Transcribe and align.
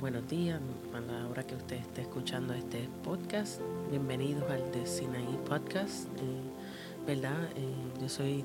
buenos 0.00 0.28
días 0.28 0.60
a 0.94 1.00
la 1.00 1.28
hora 1.28 1.46
que 1.46 1.54
usted 1.54 1.76
esté 1.76 2.02
escuchando 2.02 2.54
este 2.54 2.88
podcast. 3.04 3.60
Bienvenidos 3.88 4.50
al 4.50 4.72
de 4.72 4.84
Sinaí 4.84 5.38
Podcast. 5.48 6.06
Eh, 6.18 7.06
¿Verdad? 7.06 7.50
Eh, 7.54 7.72
yo 8.00 8.08
soy 8.08 8.40
eh, 8.40 8.44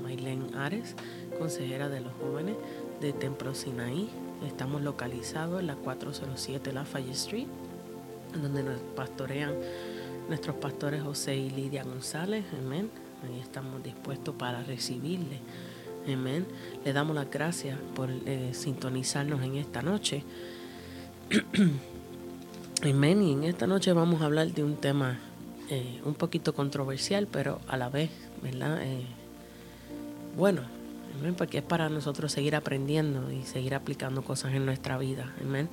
Maylen 0.00 0.54
Ares, 0.54 0.94
consejera 1.38 1.88
de 1.88 2.02
los 2.02 2.12
jóvenes 2.14 2.54
de 3.00 3.12
Templo 3.12 3.52
Sinaí. 3.52 4.08
Estamos 4.46 4.82
localizados 4.82 5.58
en 5.60 5.66
la 5.66 5.74
407 5.74 6.72
Lafayette 6.72 7.14
Street, 7.14 7.48
donde 8.40 8.62
nos 8.62 8.78
pastorean 8.94 9.54
nuestros 10.28 10.54
pastores 10.56 11.02
José 11.02 11.34
y 11.34 11.50
Lidia 11.50 11.82
González. 11.82 12.44
Amén. 12.64 12.90
Ahí 13.24 13.40
estamos 13.40 13.82
dispuestos 13.82 14.36
para 14.36 14.62
recibirle. 14.62 15.40
Amén. 16.12 16.46
Le 16.84 16.92
damos 16.92 17.14
las 17.14 17.30
gracias 17.30 17.78
por 17.94 18.10
eh, 18.10 18.50
sintonizarnos 18.52 19.42
en 19.42 19.56
esta 19.56 19.82
noche. 19.82 20.22
Amén. 22.82 23.22
Y 23.22 23.32
en 23.32 23.44
esta 23.44 23.66
noche 23.66 23.92
vamos 23.92 24.22
a 24.22 24.26
hablar 24.26 24.52
de 24.52 24.62
un 24.62 24.76
tema 24.76 25.18
eh, 25.70 26.00
un 26.04 26.14
poquito 26.14 26.54
controversial, 26.54 27.26
pero 27.26 27.60
a 27.68 27.76
la 27.76 27.88
vez, 27.88 28.10
¿verdad? 28.42 28.82
Eh, 28.82 29.06
bueno, 30.36 30.62
amén, 31.18 31.34
porque 31.34 31.58
es 31.58 31.64
para 31.64 31.88
nosotros 31.88 32.32
seguir 32.32 32.56
aprendiendo 32.56 33.32
y 33.32 33.44
seguir 33.44 33.74
aplicando 33.74 34.22
cosas 34.22 34.52
en 34.52 34.66
nuestra 34.66 34.98
vida. 34.98 35.32
Amén. 35.40 35.70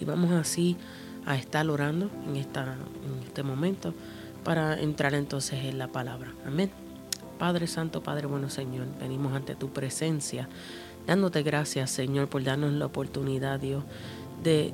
Y 0.00 0.04
vamos 0.04 0.32
así 0.32 0.76
a 1.24 1.36
estar 1.36 1.68
orando 1.70 2.10
en, 2.26 2.36
esta, 2.36 2.74
en 2.74 3.22
este 3.24 3.42
momento 3.42 3.94
para 4.44 4.78
entrar 4.80 5.14
entonces 5.14 5.64
en 5.64 5.78
la 5.78 5.88
palabra. 5.88 6.34
Amén. 6.44 6.81
Padre 7.42 7.66
Santo, 7.66 8.04
Padre 8.04 8.28
bueno 8.28 8.48
Señor, 8.48 8.86
venimos 9.00 9.34
ante 9.34 9.56
tu 9.56 9.70
presencia, 9.70 10.48
dándote 11.08 11.42
gracias 11.42 11.90
Señor 11.90 12.28
por 12.28 12.44
darnos 12.44 12.72
la 12.72 12.86
oportunidad, 12.86 13.58
Dios, 13.58 13.82
de 14.44 14.72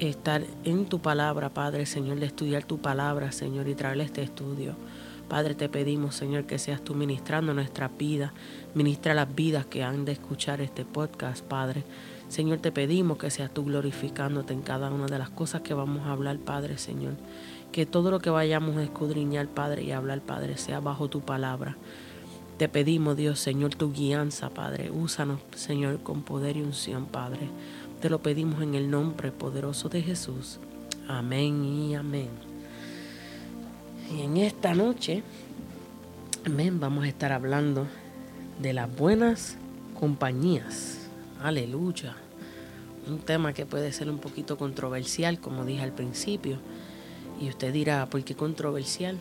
estar 0.00 0.42
en 0.64 0.86
tu 0.86 0.98
palabra, 0.98 1.54
Padre 1.54 1.86
Señor, 1.86 2.18
de 2.18 2.26
estudiar 2.26 2.64
tu 2.64 2.78
palabra, 2.78 3.30
Señor, 3.30 3.68
y 3.68 3.76
traerle 3.76 4.02
este 4.02 4.24
estudio. 4.24 4.74
Padre, 5.28 5.54
te 5.54 5.68
pedimos, 5.68 6.14
Señor, 6.14 6.44
que 6.44 6.58
seas 6.58 6.82
tú 6.82 6.94
ministrando 6.94 7.54
nuestra 7.54 7.88
vida, 7.88 8.32
ministra 8.74 9.14
las 9.14 9.34
vidas 9.34 9.66
que 9.66 9.82
han 9.82 10.04
de 10.04 10.12
escuchar 10.12 10.60
este 10.60 10.84
podcast, 10.84 11.44
Padre. 11.44 11.84
Señor, 12.28 12.58
te 12.58 12.72
pedimos 12.72 13.18
que 13.18 13.30
seas 13.30 13.52
tú 13.52 13.64
glorificándote 13.64 14.52
en 14.52 14.62
cada 14.62 14.90
una 14.90 15.06
de 15.06 15.18
las 15.18 15.30
cosas 15.30 15.62
que 15.62 15.74
vamos 15.74 16.06
a 16.06 16.12
hablar, 16.12 16.38
Padre, 16.38 16.78
Señor. 16.78 17.14
Que 17.72 17.86
todo 17.86 18.10
lo 18.10 18.20
que 18.20 18.30
vayamos 18.30 18.76
a 18.76 18.82
escudriñar, 18.82 19.48
Padre, 19.48 19.82
y 19.82 19.92
hablar, 19.92 20.20
Padre, 20.20 20.56
sea 20.56 20.80
bajo 20.80 21.08
tu 21.08 21.20
palabra. 21.20 21.76
Te 22.58 22.68
pedimos, 22.68 23.16
Dios, 23.16 23.40
Señor, 23.40 23.74
tu 23.74 23.92
guianza, 23.92 24.50
Padre. 24.50 24.90
Úsanos, 24.90 25.40
Señor, 25.56 26.02
con 26.02 26.22
poder 26.22 26.56
y 26.56 26.62
unción, 26.62 27.06
Padre. 27.06 27.48
Te 28.00 28.10
lo 28.10 28.20
pedimos 28.20 28.62
en 28.62 28.74
el 28.74 28.90
nombre 28.90 29.32
poderoso 29.32 29.88
de 29.88 30.02
Jesús. 30.02 30.60
Amén 31.08 31.64
y 31.64 31.94
amén. 31.94 32.53
Y 34.12 34.20
en 34.22 34.36
esta 34.36 34.74
noche, 34.74 35.22
amén, 36.44 36.78
vamos 36.78 37.04
a 37.04 37.08
estar 37.08 37.32
hablando 37.32 37.86
de 38.60 38.72
las 38.72 38.94
buenas 38.94 39.56
compañías. 39.98 41.08
Aleluya. 41.42 42.14
Un 43.08 43.18
tema 43.18 43.52
que 43.52 43.66
puede 43.66 43.92
ser 43.92 44.10
un 44.10 44.18
poquito 44.18 44.58
controversial, 44.58 45.40
como 45.40 45.64
dije 45.64 45.82
al 45.82 45.92
principio. 45.92 46.58
Y 47.40 47.48
usted 47.48 47.72
dirá, 47.72 48.06
¿por 48.06 48.22
qué 48.24 48.34
controversial? 48.34 49.16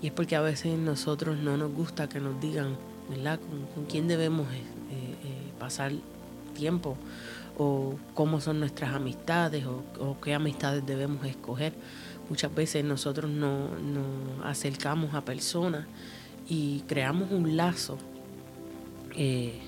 Y 0.00 0.06
es 0.06 0.12
porque 0.12 0.36
a 0.36 0.40
veces 0.40 0.78
nosotros 0.78 1.38
no 1.38 1.56
nos 1.56 1.72
gusta 1.72 2.08
que 2.08 2.20
nos 2.20 2.40
digan, 2.40 2.76
¿verdad?, 3.08 3.40
con, 3.74 3.84
quién 3.86 4.08
debemos 4.08 4.46
eh, 4.52 4.58
eh, 4.92 5.52
pasar 5.58 5.92
tiempo 6.54 6.96
o 7.58 7.96
cómo 8.14 8.40
son 8.40 8.60
nuestras 8.60 8.94
amistades 8.94 9.66
o, 9.66 9.82
o, 10.00 10.20
qué 10.20 10.34
amistades 10.34 10.86
debemos 10.86 11.26
escoger. 11.26 11.74
Muchas 12.30 12.54
veces 12.54 12.84
nosotros 12.84 13.30
nos 13.30 13.78
no 13.82 14.44
acercamos 14.44 15.14
a 15.14 15.22
personas 15.22 15.84
y 16.48 16.80
creamos 16.86 17.30
un 17.32 17.56
lazo 17.56 17.98
eh, 19.16 19.58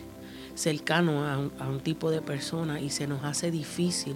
cercano 0.54 1.26
a 1.26 1.68
un, 1.68 1.80
tipo 1.80 2.10
de 2.10 2.22
persona 2.22 2.80
y 2.80 2.90
se 2.90 3.06
nos 3.06 3.24
hace 3.24 3.50
difícil 3.50 4.14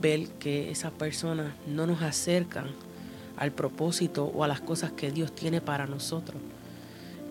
ver 0.00 0.28
que 0.38 0.70
esas 0.70 0.92
personas 0.92 1.54
no 1.66 1.86
nos 1.86 2.02
acercan 2.02 2.66
al 3.36 3.50
propósito 3.50 4.26
o 4.26 4.44
a 4.44 4.48
las 4.48 4.60
cosas 4.60 4.92
que 4.92 5.10
Dios 5.10 5.34
tiene 5.34 5.60
para 5.60 5.86
nosotros. 5.86 6.40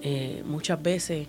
Eh, 0.01 0.43
muchas 0.45 0.81
veces 0.81 1.27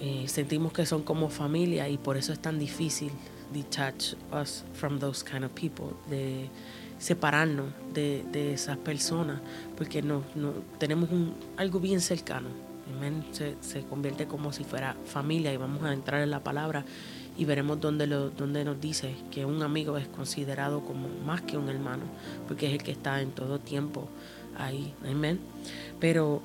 eh, 0.00 0.24
sentimos 0.26 0.72
que 0.72 0.86
son 0.86 1.02
como 1.02 1.28
familia 1.28 1.88
y 1.88 1.98
por 1.98 2.16
eso 2.16 2.32
es 2.32 2.40
tan 2.40 2.58
difícil 2.58 3.12
detach 3.52 4.14
us 4.32 4.64
from 4.72 4.98
those 4.98 5.24
kind 5.24 5.44
of 5.44 5.52
people, 5.52 5.96
separarnos 7.00 7.66
de, 7.94 8.24
de 8.30 8.52
esas 8.52 8.76
personas, 8.76 9.40
porque 9.76 10.02
no, 10.02 10.22
no 10.36 10.52
tenemos 10.78 11.10
un, 11.10 11.34
algo 11.56 11.80
bien 11.80 12.00
cercano. 12.00 12.48
Se, 13.32 13.54
se, 13.60 13.82
convierte 13.84 14.26
como 14.26 14.52
si 14.52 14.62
fuera 14.64 14.94
familia 15.06 15.54
y 15.54 15.56
vamos 15.56 15.84
a 15.84 15.92
entrar 15.92 16.22
en 16.22 16.30
la 16.30 16.40
palabra 16.40 16.84
y 17.38 17.46
veremos 17.46 17.80
dónde, 17.80 18.06
lo, 18.06 18.28
dónde 18.30 18.64
nos 18.64 18.78
dice 18.80 19.14
que 19.30 19.46
un 19.46 19.62
amigo 19.62 19.96
es 19.96 20.06
considerado 20.08 20.80
como 20.80 21.08
más 21.24 21.40
que 21.40 21.56
un 21.56 21.70
hermano, 21.70 22.02
porque 22.46 22.66
es 22.66 22.72
el 22.72 22.82
que 22.82 22.90
está 22.90 23.22
en 23.22 23.30
todo 23.30 23.58
tiempo 23.58 24.08
ahí. 24.58 24.92
Amén. 25.08 25.40
Pero 25.98 26.42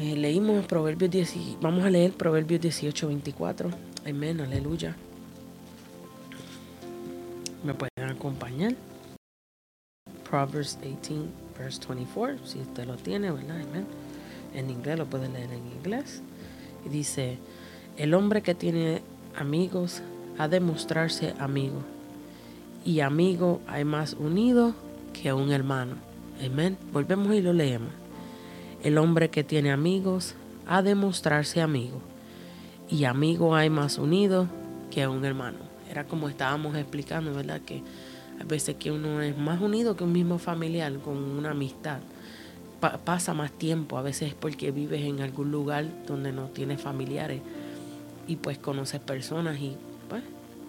eh, 0.00 0.16
leímos 0.16 0.64
Proverbios 0.66 1.10
10, 1.10 1.60
vamos 1.60 1.84
a 1.84 1.90
leer 1.90 2.12
Proverbios 2.12 2.62
18, 2.62 3.08
24. 3.08 3.70
Amén, 4.06 4.40
aleluya. 4.40 4.96
Me 7.64 7.74
pueden 7.74 8.10
acompañar. 8.10 8.74
Proverbs 10.34 10.80
18, 10.82 11.28
verse 11.56 11.80
24, 11.86 12.44
si 12.44 12.58
usted 12.58 12.88
lo 12.88 12.96
tiene, 12.96 13.30
¿verdad? 13.30 13.60
Amén. 13.70 13.86
En 14.52 14.68
inglés 14.68 14.98
lo 14.98 15.06
puede 15.06 15.28
leer 15.28 15.48
en 15.52 15.64
inglés. 15.78 16.22
Y 16.84 16.88
dice, 16.88 17.38
el 17.96 18.14
hombre 18.14 18.42
que 18.42 18.56
tiene 18.56 19.00
amigos 19.36 20.02
ha 20.36 20.48
de 20.48 20.58
mostrarse 20.58 21.36
amigo. 21.38 21.84
Y 22.84 22.98
amigo 22.98 23.60
hay 23.68 23.84
más 23.84 24.14
unido 24.14 24.74
que 25.12 25.32
un 25.32 25.52
hermano. 25.52 25.94
Amén. 26.44 26.78
Volvemos 26.92 27.32
y 27.32 27.40
lo 27.40 27.52
leemos. 27.52 27.92
El 28.82 28.98
hombre 28.98 29.30
que 29.30 29.44
tiene 29.44 29.70
amigos 29.70 30.34
ha 30.66 30.82
de 30.82 30.96
mostrarse 30.96 31.60
amigo. 31.60 32.00
Y 32.90 33.04
amigo 33.04 33.54
hay 33.54 33.70
más 33.70 33.98
unido 33.98 34.48
que 34.90 35.06
un 35.06 35.24
hermano. 35.24 35.58
Era 35.88 36.08
como 36.08 36.28
estábamos 36.28 36.76
explicando, 36.76 37.32
¿verdad? 37.32 37.60
Que 37.60 37.84
a 38.40 38.44
veces 38.44 38.76
que 38.76 38.90
uno 38.90 39.20
es 39.22 39.36
más 39.36 39.60
unido 39.60 39.96
que 39.96 40.04
un 40.04 40.12
mismo 40.12 40.38
familiar 40.38 40.92
con 40.98 41.16
una 41.16 41.50
amistad. 41.50 42.00
Pa 42.80 42.98
pasa 42.98 43.34
más 43.34 43.52
tiempo, 43.52 43.96
a 43.98 44.02
veces 44.02 44.28
es 44.28 44.34
porque 44.34 44.70
vives 44.70 45.02
en 45.02 45.20
algún 45.20 45.50
lugar 45.50 45.86
donde 46.06 46.32
no 46.32 46.48
tienes 46.48 46.80
familiares 46.80 47.40
y 48.26 48.36
pues 48.36 48.58
conoces 48.58 49.00
personas 49.00 49.58
y 49.58 49.76
pues 50.08 50.22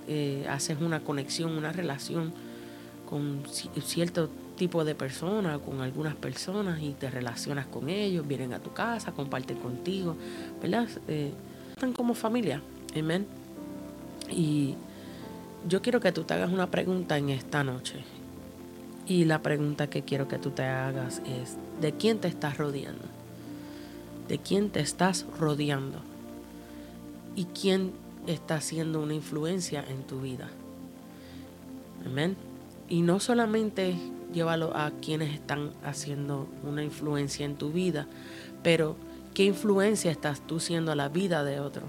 eh, 0.07 0.45
haces 0.49 0.79
una 0.81 0.99
conexión, 0.99 1.51
una 1.51 1.71
relación 1.71 2.33
con 3.09 3.43
cierto 3.83 4.29
tipo 4.55 4.85
de 4.85 4.95
personas, 4.95 5.59
con 5.59 5.81
algunas 5.81 6.15
personas 6.15 6.81
y 6.81 6.91
te 6.91 7.09
relacionas 7.09 7.65
con 7.67 7.89
ellos, 7.89 8.27
vienen 8.27 8.53
a 8.53 8.59
tu 8.59 8.71
casa, 8.71 9.11
comparten 9.11 9.57
contigo, 9.57 10.15
¿verdad? 10.61 10.87
Eh, 11.07 11.31
están 11.71 11.93
como 11.93 12.13
familia, 12.13 12.61
amén. 12.97 13.25
Y 14.31 14.75
yo 15.67 15.81
quiero 15.81 15.99
que 15.99 16.11
tú 16.11 16.23
te 16.23 16.33
hagas 16.33 16.51
una 16.51 16.69
pregunta 16.69 17.17
en 17.17 17.29
esta 17.29 17.63
noche. 17.63 18.03
Y 19.07 19.25
la 19.25 19.41
pregunta 19.41 19.87
que 19.87 20.03
quiero 20.03 20.27
que 20.27 20.37
tú 20.37 20.51
te 20.51 20.63
hagas 20.63 21.21
es, 21.25 21.57
¿de 21.81 21.93
quién 21.93 22.19
te 22.19 22.27
estás 22.27 22.57
rodeando? 22.57 23.05
¿De 24.27 24.39
quién 24.39 24.69
te 24.69 24.79
estás 24.79 25.25
rodeando? 25.39 25.99
¿Y 27.35 27.45
quién 27.45 27.91
está 28.27 28.55
haciendo 28.55 29.01
una 29.01 29.13
influencia 29.13 29.83
en 29.87 30.03
tu 30.03 30.21
vida? 30.21 30.49
Amén. 32.05 32.35
Y 32.89 33.01
no 33.01 33.19
solamente 33.19 33.95
llévalo 34.33 34.75
a 34.75 34.91
quienes 34.91 35.33
están 35.33 35.71
haciendo 35.83 36.47
una 36.63 36.83
influencia 36.83 37.45
en 37.45 37.55
tu 37.55 37.71
vida, 37.71 38.07
pero 38.63 38.95
¿qué 39.33 39.43
influencia 39.45 40.11
estás 40.11 40.45
tú 40.45 40.59
siendo 40.59 40.91
a 40.91 40.95
la 40.95 41.09
vida 41.09 41.43
de 41.43 41.59
otros? 41.59 41.85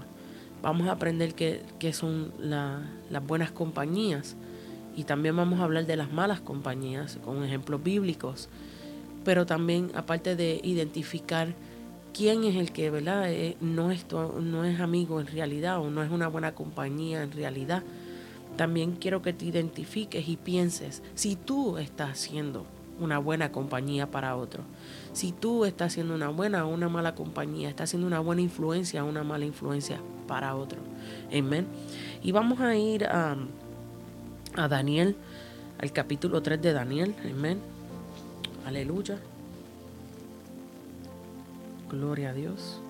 Vamos 0.61 0.87
a 0.87 0.93
aprender 0.93 1.33
qué, 1.35 1.61
qué 1.79 1.93
son 1.93 2.33
la, 2.39 2.81
las 3.09 3.25
buenas 3.25 3.51
compañías 3.51 4.35
y 4.95 5.03
también 5.03 5.35
vamos 5.35 5.59
a 5.59 5.63
hablar 5.63 5.85
de 5.85 5.95
las 5.95 6.11
malas 6.11 6.41
compañías 6.41 7.19
con 7.23 7.43
ejemplos 7.43 7.83
bíblicos, 7.83 8.49
pero 9.23 9.45
también 9.45 9.91
aparte 9.93 10.35
de 10.35 10.59
identificar 10.63 11.53
quién 12.13 12.43
es 12.43 12.55
el 12.55 12.71
que 12.71 12.89
¿verdad? 12.89 13.31
Eh, 13.31 13.55
no, 13.61 13.91
es 13.91 14.05
no 14.11 14.65
es 14.65 14.79
amigo 14.79 15.19
en 15.21 15.27
realidad 15.27 15.79
o 15.79 15.91
no 15.91 16.01
es 16.01 16.09
una 16.09 16.27
buena 16.27 16.55
compañía 16.55 17.21
en 17.21 17.31
realidad. 17.31 17.83
También 18.55 18.93
quiero 18.93 19.21
que 19.21 19.33
te 19.33 19.45
identifiques 19.45 20.27
y 20.27 20.35
pienses 20.35 21.03
si 21.13 21.35
tú 21.35 21.77
estás 21.77 22.17
siendo 22.17 22.65
una 22.99 23.19
buena 23.19 23.51
compañía 23.51 24.09
para 24.09 24.35
otro. 24.35 24.63
Si 25.13 25.31
tú 25.31 25.65
estás 25.65 25.93
siendo 25.93 26.15
una 26.15 26.29
buena 26.29 26.65
o 26.65 26.69
una 26.69 26.89
mala 26.89 27.15
compañía, 27.15 27.69
estás 27.69 27.91
siendo 27.91 28.07
una 28.07 28.19
buena 28.19 28.41
influencia 28.41 29.03
o 29.03 29.09
una 29.09 29.23
mala 29.23 29.45
influencia 29.45 29.99
para 30.27 30.55
otro. 30.55 30.79
Amén. 31.31 31.67
Y 32.21 32.31
vamos 32.31 32.59
a 32.59 32.75
ir 32.75 33.05
a 33.05 33.37
a 34.57 34.67
Daniel, 34.67 35.15
al 35.77 35.91
capítulo 35.91 36.41
3 36.41 36.61
de 36.61 36.73
Daniel. 36.73 37.15
Amén. 37.23 37.59
Aleluya. 38.65 39.19
Gloria 41.89 42.31
a 42.31 42.33
Dios. 42.33 42.81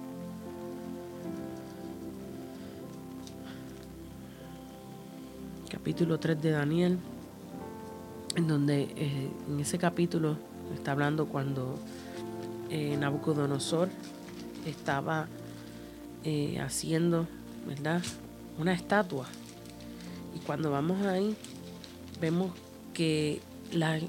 Capítulo 5.70 6.18
3 6.18 6.42
de 6.42 6.52
Daniel, 6.52 6.98
en 8.38 8.48
donde 8.48 8.84
eh, 8.96 9.32
en 9.50 9.60
ese 9.60 9.80
capítulo 9.80 10.38
está 10.76 10.92
hablando 10.92 11.26
cuando 11.26 11.80
eh, 12.70 12.96
Nabucodonosor 12.96 13.90
estaba 14.66 15.28
eh, 16.24 16.60
haciendo, 16.60 17.28
¿verdad? 17.68 18.04
Una 18.60 18.74
estatua. 18.74 19.26
Y 20.36 20.40
cuando 20.40 20.70
vamos 20.70 21.04
ahí, 21.08 21.36
vemos 22.22 22.52
que 22.94 23.42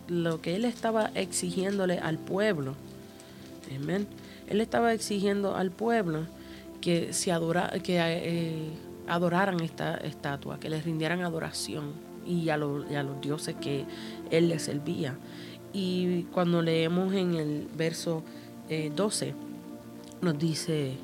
lo 0.08 0.42
que 0.42 0.56
él 0.56 0.66
estaba 0.66 1.06
exigiéndole 1.14 1.98
al 1.98 2.18
pueblo, 2.18 2.74
él 4.46 4.60
estaba 4.60 4.92
exigiendo 4.92 5.56
al 5.56 5.70
pueblo 5.70 6.26
que 6.80 7.12
se 7.12 7.32
adora, 7.32 7.70
que 7.82 8.70
adoraran 9.08 9.60
esta 9.60 9.96
estatua, 9.96 10.60
que 10.60 10.70
les 10.70 10.84
rindieran 10.84 11.22
adoración 11.22 12.07
y 12.28 12.50
a, 12.50 12.56
los 12.56 12.84
dioses 13.20 13.56
que 13.60 13.86
él 14.30 14.48
les 14.48 14.62
servía. 14.62 15.16
Y 15.72 16.24
cuando 16.24 16.62
leemos 16.62 17.12
en 17.14 17.34
el 17.34 17.68
verso 17.76 18.22
12, 18.94 19.28
eh, 19.28 19.34
nos 20.20 20.38
dice, 20.38 20.96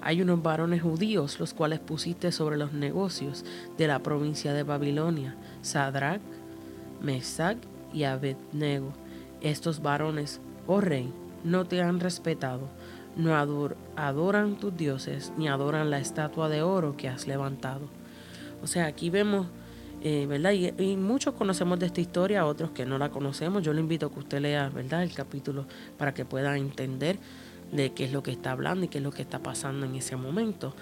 hay 0.00 0.22
unos 0.22 0.42
varones 0.42 0.82
judíos 0.82 1.38
los 1.38 1.52
cuales 1.54 1.80
pusiste 1.80 2.32
sobre 2.32 2.56
los 2.56 2.72
negocios 2.72 3.44
de 3.76 3.86
la 3.86 3.98
provincia 3.98 4.54
de 4.54 4.62
Babilonia, 4.62 5.36
Sadrach, 5.62 6.20
Mesach 7.02 7.58
y 7.92 8.04
Abednego. 8.04 8.92
Estos 9.40 9.82
varones, 9.82 10.40
oh 10.66 10.80
rey, 10.80 11.12
no 11.44 11.64
te 11.64 11.80
han 11.82 12.00
respetado, 12.00 12.68
no 13.16 13.34
adoran 13.96 14.56
tus 14.56 14.76
dioses, 14.76 15.32
ni 15.36 15.48
adoran 15.48 15.90
la 15.90 15.98
estatua 15.98 16.48
de 16.48 16.62
oro 16.62 16.96
que 16.96 17.08
has 17.08 17.26
levantado. 17.26 17.88
O 18.62 18.66
sea, 18.66 18.86
aquí 18.86 19.10
vemos, 19.10 19.46
eh, 20.02 20.26
¿verdad? 20.26 20.52
Y, 20.52 20.96
muchos 20.96 21.34
conocemos 21.34 21.78
de 21.78 21.86
esta 21.86 22.00
historia, 22.00 22.46
otros 22.46 22.70
que 22.70 22.86
no 22.86 22.98
la 22.98 23.10
conocemos. 23.10 23.62
Yo 23.62 23.72
le 23.72 23.80
invito 23.80 24.06
a 24.06 24.12
que 24.12 24.18
usted 24.18 24.40
lea, 24.40 24.70
¿verdad? 24.70 25.02
El 25.02 25.12
capítulo 25.12 25.66
para 25.98 26.14
que 26.14 26.24
pueda 26.24 26.56
entender 26.56 27.18
de 27.70 27.92
qué 27.92 28.04
es 28.04 28.12
lo 28.12 28.22
que 28.22 28.30
está 28.30 28.52
hablando 28.52 28.86
y 28.86 28.88
qué 28.88 28.98
es 28.98 29.04
lo 29.04 29.12
que 29.12 29.22
está 29.22 29.40
pasando 29.40 29.84
en 29.86 29.94
ese 29.94 30.16
momento. 30.16 30.74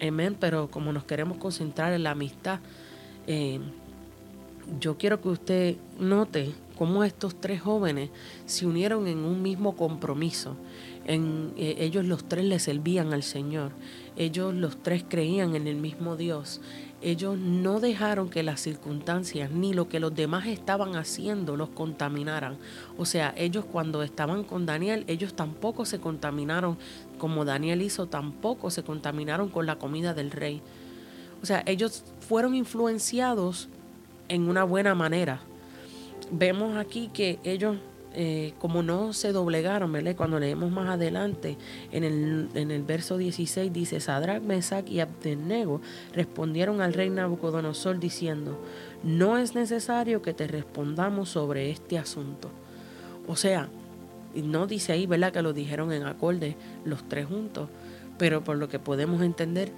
Amén. 0.00 0.36
Pero 0.38 0.70
como 0.70 0.92
nos 0.92 1.04
queremos 1.04 1.38
concentrar 1.38 1.92
en 1.92 2.04
la 2.04 2.12
amistad, 2.12 2.60
eh, 3.26 3.60
yo 4.78 4.96
quiero 4.98 5.20
que 5.20 5.28
usted 5.28 5.76
note 5.98 6.52
cómo 6.76 7.04
estos 7.04 7.40
tres 7.40 7.60
jóvenes 7.60 8.10
se 8.46 8.66
unieron 8.66 9.06
en 9.06 9.18
un 9.18 9.42
mismo 9.42 9.76
compromiso. 9.76 10.56
En, 11.06 11.52
eh, 11.56 11.76
ellos 11.78 12.04
los 12.04 12.24
tres 12.28 12.44
le 12.44 12.58
servían 12.58 13.12
al 13.12 13.22
Señor. 13.22 13.72
Ellos 14.16 14.54
los 14.54 14.82
tres 14.82 15.04
creían 15.08 15.56
en 15.56 15.66
el 15.66 15.76
mismo 15.76 16.16
Dios 16.16 16.60
ellos 17.02 17.38
no 17.38 17.80
dejaron 17.80 18.28
que 18.28 18.42
las 18.42 18.60
circunstancias 18.60 19.50
ni 19.50 19.72
lo 19.72 19.88
que 19.88 20.00
los 20.00 20.14
demás 20.14 20.46
estaban 20.46 20.96
haciendo 20.96 21.56
los 21.56 21.70
contaminaran. 21.70 22.58
O 22.98 23.06
sea, 23.06 23.32
ellos 23.36 23.64
cuando 23.64 24.02
estaban 24.02 24.44
con 24.44 24.66
Daniel, 24.66 25.04
ellos 25.06 25.34
tampoco 25.34 25.86
se 25.86 25.98
contaminaron 25.98 26.76
como 27.18 27.44
Daniel 27.44 27.82
hizo, 27.82 28.06
tampoco 28.06 28.70
se 28.70 28.82
contaminaron 28.82 29.48
con 29.48 29.66
la 29.66 29.78
comida 29.78 30.12
del 30.12 30.30
rey. 30.30 30.60
O 31.42 31.46
sea, 31.46 31.62
ellos 31.66 32.04
fueron 32.20 32.54
influenciados 32.54 33.68
en 34.30 34.48
una 34.48 34.64
buena 34.64 34.94
manera. 34.94 35.40
Vemos 36.30 36.76
aquí 36.78 37.10
que 37.12 37.38
ellos 37.44 37.76
eh, 38.12 38.54
como 38.58 38.82
no 38.82 39.12
se 39.12 39.30
doblegaron, 39.30 39.92
¿verdad? 39.92 40.16
Cuando 40.16 40.40
leemos 40.40 40.72
más 40.72 40.88
adelante, 40.88 41.56
en 41.92 42.02
el, 42.02 42.48
en 42.54 42.72
el 42.72 42.82
verso 42.82 43.18
16 43.18 43.72
dice, 43.72 44.00
Sadrach, 44.00 44.42
Mesach 44.42 44.88
y 44.88 44.98
Abednego 44.98 45.80
respondieron 46.12 46.80
al 46.80 46.92
rey 46.92 47.08
Nabucodonosor 47.08 48.00
diciendo, 48.00 48.58
no 49.04 49.38
es 49.38 49.54
necesario 49.54 50.22
que 50.22 50.34
te 50.34 50.48
respondamos 50.48 51.28
sobre 51.28 51.70
este 51.70 51.98
asunto. 51.98 52.50
O 53.28 53.36
sea, 53.36 53.68
no 54.34 54.66
dice 54.66 54.92
ahí, 54.92 55.06
¿verdad? 55.06 55.32
Que 55.32 55.42
lo 55.42 55.52
dijeron 55.52 55.92
en 55.92 56.04
acorde 56.04 56.56
los 56.84 57.08
tres 57.08 57.26
juntos, 57.26 57.68
pero 58.18 58.42
por 58.42 58.56
lo 58.56 58.68
que 58.68 58.80
podemos 58.80 59.22
entender, 59.22 59.70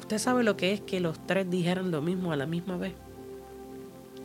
usted 0.00 0.18
sabe 0.18 0.42
lo 0.42 0.56
que 0.56 0.72
es 0.72 0.80
que 0.80 0.98
los 0.98 1.24
tres 1.24 1.48
dijeran 1.48 1.92
lo 1.92 2.02
mismo 2.02 2.32
a 2.32 2.36
la 2.36 2.46
misma 2.46 2.76
vez. 2.76 2.94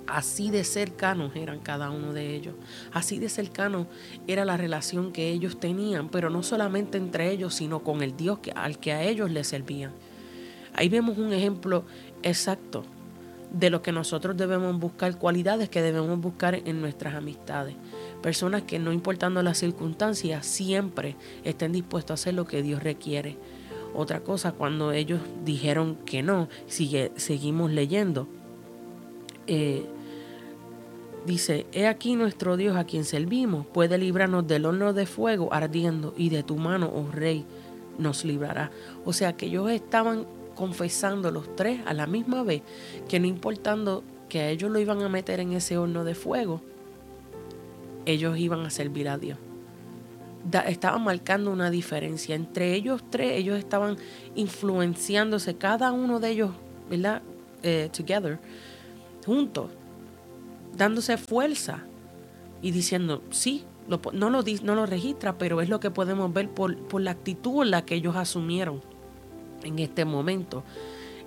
Así 0.08 0.52
de 0.52 0.64
cercanos 0.64 1.36
eran 1.36 1.60
cada 1.60 1.90
uno 1.90 2.14
de 2.14 2.36
ellos. 2.36 2.56
Así 2.92 3.20
de 3.20 3.30
cercano 3.30 3.88
era 4.28 4.46
la 4.46 4.58
relación 4.58 5.12
que 5.12 5.30
ellos 5.30 5.60
tenían, 5.60 6.10
pero 6.10 6.30
no 6.30 6.44
solamente 6.44 6.98
entre 6.98 7.32
ellos, 7.32 7.56
sino 7.56 7.84
con 7.84 8.02
el 8.02 8.18
Dios 8.18 8.40
al 8.56 8.80
que 8.80 8.92
a 8.92 9.04
ellos 9.04 9.32
les 9.32 9.48
servían. 9.48 9.92
Ahí 10.74 10.90
vemos 10.90 11.18
un 11.18 11.34
ejemplo 11.34 11.84
exacto 12.24 12.84
de 13.52 13.70
lo 13.70 13.82
que 13.82 13.92
nosotros 13.92 14.38
debemos 14.38 14.80
buscar, 14.80 15.18
cualidades 15.18 15.70
que 15.70 15.82
debemos 15.82 16.20
buscar 16.20 16.56
en 16.56 16.82
nuestras 16.82 17.16
amistades. 17.16 17.76
Personas 18.22 18.64
que 18.64 18.80
no 18.80 18.94
importando 18.94 19.44
las 19.44 19.58
circunstancias, 19.58 20.46
siempre 20.46 21.16
estén 21.44 21.74
dispuestos 21.74 22.12
a 22.12 22.14
hacer 22.16 22.34
lo 22.34 22.46
que 22.46 22.62
Dios 22.62 22.82
requiere. 22.82 23.38
Otra 23.94 24.22
cosa, 24.22 24.54
cuando 24.54 24.94
ellos 24.94 25.20
dijeron 25.44 25.98
que 26.06 26.24
no, 26.24 26.48
sigue, 26.68 27.12
seguimos 27.18 27.72
leyendo. 27.72 28.28
Eh, 29.54 29.86
Dice, 31.26 31.68
he 31.72 31.86
aquí 31.86 32.16
nuestro 32.16 32.58
Dios 32.58 32.76
a 32.76 32.86
quien 32.86 33.06
servimos, 33.06 33.68
puede 33.68 34.00
librarnos 34.00 34.48
del 34.48 34.66
horno 34.66 34.92
de 34.92 35.06
fuego 35.06 35.54
ardiendo 35.54 36.16
y 36.18 36.30
de 36.30 36.42
tu 36.42 36.56
mano, 36.56 36.92
oh 36.92 37.12
rey, 37.12 37.46
nos 38.00 38.26
librará. 38.26 38.72
O 39.06 39.14
sea 39.14 39.34
que 39.34 39.46
ellos 39.46 39.70
estaban 39.70 40.26
confesando 40.56 41.30
los 41.30 41.56
tres 41.56 41.80
a 41.86 41.94
la 41.94 42.08
misma 42.08 42.42
vez 42.42 42.64
que 43.08 43.20
no 43.20 43.28
importando 43.28 44.04
que 44.30 44.40
a 44.40 44.50
ellos 44.50 44.72
lo 44.72 44.80
iban 44.80 45.04
a 45.04 45.10
meter 45.10 45.40
en 45.40 45.54
ese 45.54 45.78
horno 45.78 46.04
de 46.04 46.16
fuego, 46.16 46.62
ellos 48.08 48.40
iban 48.40 48.66
a 48.66 48.72
servir 48.72 49.08
a 49.08 49.20
Dios. 49.20 49.38
estaban 50.66 51.04
marcando 51.04 51.52
una 51.52 51.70
diferencia. 51.70 52.34
Entre 52.34 52.74
ellos 52.74 53.04
tres, 53.12 53.34
ellos 53.34 53.60
estaban 53.60 53.98
influenciándose, 54.34 55.56
cada 55.56 55.92
uno 55.92 56.20
de 56.20 56.30
ellos, 56.32 56.52
¿verdad? 56.90 57.22
Eh, 57.62 57.90
together, 57.96 58.40
juntos 59.26 59.70
dándose 60.76 61.18
fuerza 61.18 61.84
y 62.62 62.72
diciendo, 62.72 63.24
sí, 63.32 63.66
no, 63.88 64.30
lo, 64.30 64.44
no 64.64 64.76
lo 64.76 64.86
registra, 64.86 65.38
pero 65.38 65.62
es 65.62 65.70
lo 65.70 65.80
que 65.80 65.92
podemos 65.92 66.32
ver 66.34 66.50
por, 66.50 67.02
la 67.02 67.12
actitud 67.12 67.64
en 67.64 67.72
la 67.72 67.86
que 67.86 67.96
ellos 67.96 68.16
asumieron 68.16 68.82
en 69.64 69.80
este 69.80 70.06
momento. 70.06 70.64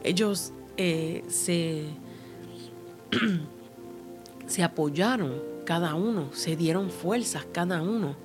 Ellos 0.03 0.53
eh, 0.77 1.25
se, 1.29 1.87
se 4.47 4.63
apoyaron 4.63 5.43
cada 5.65 5.95
uno, 5.95 6.29
se 6.33 6.57
dieron 6.57 6.91
fuerzas 6.91 7.47
cada 7.53 7.83
uno 7.83 8.17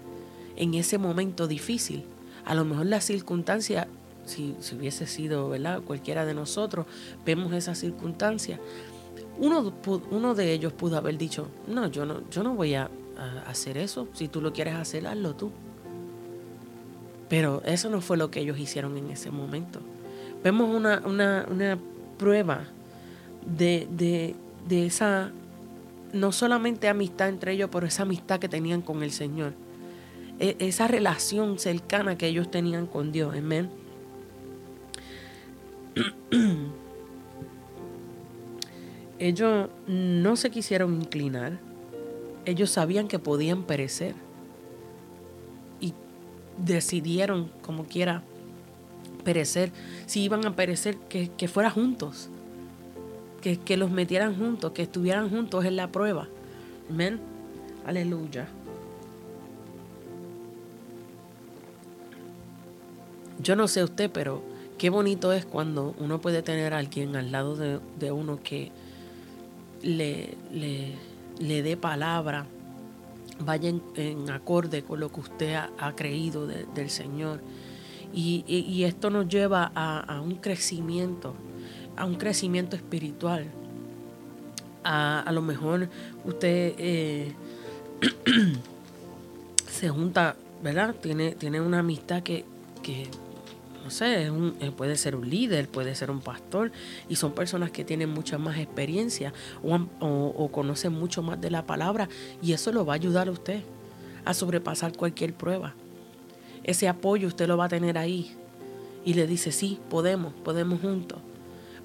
en 0.56 0.74
ese 0.74 0.98
momento 0.98 1.48
difícil. 1.48 2.04
A 2.46 2.54
lo 2.54 2.66
mejor 2.66 2.86
la 2.86 3.02
circunstancia, 3.02 3.88
si, 4.26 4.56
si 4.60 4.76
hubiese 4.76 5.08
sido 5.08 5.50
¿verdad? 5.50 5.82
cualquiera 5.82 6.26
de 6.26 6.34
nosotros, 6.34 6.86
vemos 7.26 7.54
esa 7.54 7.76
circunstancia, 7.76 8.60
uno, 9.40 9.74
uno 10.12 10.36
de 10.36 10.52
ellos 10.52 10.74
pudo 10.74 10.98
haber 10.98 11.18
dicho, 11.18 11.48
no, 11.68 11.88
yo 11.88 12.06
no, 12.06 12.22
yo 12.30 12.44
no 12.44 12.56
voy 12.56 12.76
a, 12.76 12.90
hacer 13.48 13.78
eso. 13.78 14.08
Si 14.14 14.30
tú 14.30 14.40
lo 14.40 14.54
quieres 14.54 14.76
hacer, 14.76 15.06
hazlo 15.06 15.36
tú. 15.36 15.52
Pero 17.28 17.62
eso 17.66 17.90
no 17.90 18.00
fue 18.00 18.16
lo 18.16 18.32
que 18.32 18.40
ellos 18.40 18.58
hicieron 18.58 18.96
en 18.98 19.10
ese 19.10 19.30
momento. 19.30 19.82
Vemos 20.42 20.74
una, 20.74 21.78
prueba 22.18 22.64
de, 23.46 23.90
de, 24.70 24.86
esa, 24.86 25.32
no 26.14 26.32
solamente 26.32 26.88
amistad 26.88 27.28
entre 27.28 27.52
ellos, 27.52 27.70
pero 27.70 27.88
esa 27.88 28.04
amistad 28.04 28.40
que 28.40 28.48
tenían 28.48 28.82
con 28.82 29.04
el 29.04 29.12
Señor. 29.12 29.54
E, 30.40 30.56
esa 30.60 30.88
relación 30.88 31.60
cercana 31.60 32.18
que 32.18 32.28
ellos 32.28 32.50
tenían 32.50 32.88
con 32.88 33.12
Dios. 33.12 33.36
Amén. 33.36 33.70
Ellos 39.20 39.70
no 39.86 40.36
se 40.38 40.50
quisieron 40.50 40.96
inclinar. 40.96 41.60
Ellos 42.46 42.72
sabían 42.72 43.10
que 43.10 43.20
podían 43.20 43.64
perecer. 43.64 44.16
Y 45.82 45.94
decidieron, 46.58 47.52
como 47.62 47.84
quiera, 47.84 48.24
perecer. 49.26 49.72
Si 50.06 50.22
iban 50.22 50.46
a 50.46 50.56
perecer, 50.56 50.98
que, 50.98 51.30
que 51.30 51.50
fuera 51.50 51.70
juntos. 51.70 52.30
Que, 53.42 53.58
que 53.58 53.76
los 53.76 53.92
metieran 53.92 54.38
juntos, 54.38 54.72
que 54.72 54.84
estuvieran 54.84 55.30
juntos 55.30 55.66
en 55.66 55.76
la 55.76 55.92
prueba. 55.92 56.30
Amén. 56.90 57.20
Aleluya. 57.86 58.48
Yo 63.42 63.56
no 63.56 63.68
sé 63.68 63.84
usted, 63.84 64.10
pero 64.12 64.42
qué 64.78 64.90
bonito 64.90 65.34
es 65.34 65.46
cuando 65.46 65.94
uno 66.00 66.20
puede 66.20 66.42
tener 66.42 66.74
a 66.74 66.78
alguien 66.78 67.16
al 67.16 67.32
lado 67.32 67.56
de, 67.56 67.80
de 67.98 68.12
uno 68.12 68.42
que, 68.44 68.72
le, 69.82 70.36
le, 71.40 71.64
dé 71.64 71.78
palabra, 71.78 72.46
vaya 73.40 73.70
en, 73.70 74.30
acorde 74.30 74.84
con 74.84 75.00
lo 75.00 75.12
que 75.12 75.20
usted 75.20 75.56
ha, 75.56 75.96
creído 75.96 76.48
del 76.48 76.90
Señor. 76.90 77.42
Y, 78.14 78.84
esto 78.84 79.10
nos 79.10 79.28
lleva 79.28 79.72
a, 79.76 80.22
un 80.22 80.36
crecimiento, 80.36 81.36
a 81.96 82.06
un 82.06 82.16
crecimiento 82.16 82.76
espiritual. 82.76 83.46
A, 84.84 85.30
lo 85.32 85.42
mejor 85.42 85.90
usted 86.26 86.74
eh, 86.78 87.34
se 89.70 89.90
junta, 89.90 90.36
¿verdad? 90.64 90.96
Tiene, 90.96 91.34
tiene 91.34 91.62
una 91.62 91.80
amistad 91.80 92.24
que, 92.24 92.46
que 92.82 93.08
no 93.90 94.54
eh, 94.60 94.72
puede 94.72 94.96
ser 94.96 95.16
un 95.16 95.30
líder, 95.30 95.68
puede 95.68 95.96
ser 95.96 96.12
un 96.12 96.22
pastor, 96.22 96.72
y 97.08 97.16
son 97.16 97.34
personas 97.34 97.72
que 97.72 97.84
tienen 97.84 98.10
mucha 98.10 98.38
más 98.38 98.58
experiencia 98.58 99.34
o, 99.64 100.50
conocen 100.52 100.94
mucho 100.94 101.22
más 101.22 101.40
de 101.42 101.52
la 101.52 101.66
palabra, 101.66 102.10
y 102.42 102.54
eso 102.54 102.72
lo 102.72 102.86
va 102.86 102.94
a 102.94 102.96
ayudar 102.96 103.28
a 103.28 103.32
usted 103.32 103.62
a 104.26 104.34
sobrepasar 104.34 104.96
cualquier 104.96 105.34
prueba. 105.34 105.74
Ese 106.64 106.88
apoyo 106.88 107.28
usted 107.28 107.48
lo 107.48 107.58
va 107.58 107.66
a 107.66 107.70
tener 107.70 107.98
ahí. 107.98 108.36
Y 109.06 109.14
le 109.14 109.28
dice, 109.28 109.52
sí, 109.52 109.80
podemos, 109.90 110.34
podemos 110.34 110.82
juntos. 110.82 111.20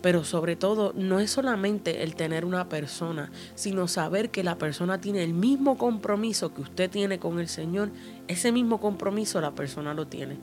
Pero 0.02 0.24
sobre 0.24 0.56
todo, 0.56 0.92
no 0.94 1.20
es 1.20 1.30
solamente 1.30 2.02
el 2.02 2.14
tener 2.14 2.44
una 2.44 2.68
persona, 2.68 3.30
sino 3.54 3.88
saber 3.88 4.30
que 4.30 4.44
la 4.44 4.58
persona 4.58 5.00
tiene 5.00 5.22
el 5.22 5.32
mismo 5.32 5.78
compromiso 5.78 6.52
que 6.52 6.60
usted 6.60 6.90
tiene 6.90 7.18
con 7.18 7.38
el 7.38 7.48
Señor. 7.48 7.90
Ese 8.28 8.52
mismo 8.52 8.80
compromiso 8.80 9.40
la 9.40 9.54
persona 9.54 9.94
lo 9.94 10.06
tiene. 10.06 10.36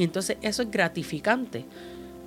Y 0.00 0.04
entonces 0.04 0.38
eso 0.40 0.62
es 0.62 0.70
gratificante. 0.70 1.66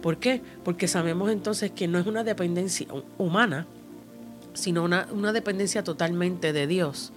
¿Por 0.04 0.18
qué? 0.18 0.44
Porque 0.64 0.88
sabemos 0.88 1.32
entonces 1.32 1.72
que 1.72 1.88
no 1.88 1.98
es 1.98 2.06
una 2.06 2.24
dependencia 2.24 2.86
humana, 3.18 3.66
sino 4.54 4.84
una, 4.84 5.08
dependencia 5.34 5.84
totalmente 5.84 6.54
de 6.54 6.68
Dios. 6.68 7.14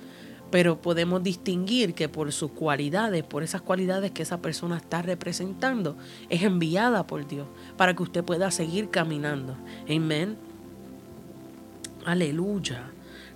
Pero 0.51 0.81
podemos 0.81 1.23
distinguir 1.23 1.93
que 1.93 2.09
por 2.09 2.33
sus 2.33 2.53
cualidades, 2.53 3.23
por 3.23 3.43
esas 3.43 3.61
cualidades 3.61 4.13
que 4.13 4.23
esa 4.23 4.41
persona 4.41 4.79
está 4.79 5.03
representando, 5.03 5.99
es 6.31 6.43
enviada 6.43 7.07
por 7.07 7.29
Dios 7.29 7.47
para 7.77 7.95
que 7.95 8.05
usted 8.05 8.25
pueda 8.25 8.51
seguir 8.51 8.89
caminando. 8.89 9.59
Amén. 9.95 10.39
Aleluya. 12.07 12.93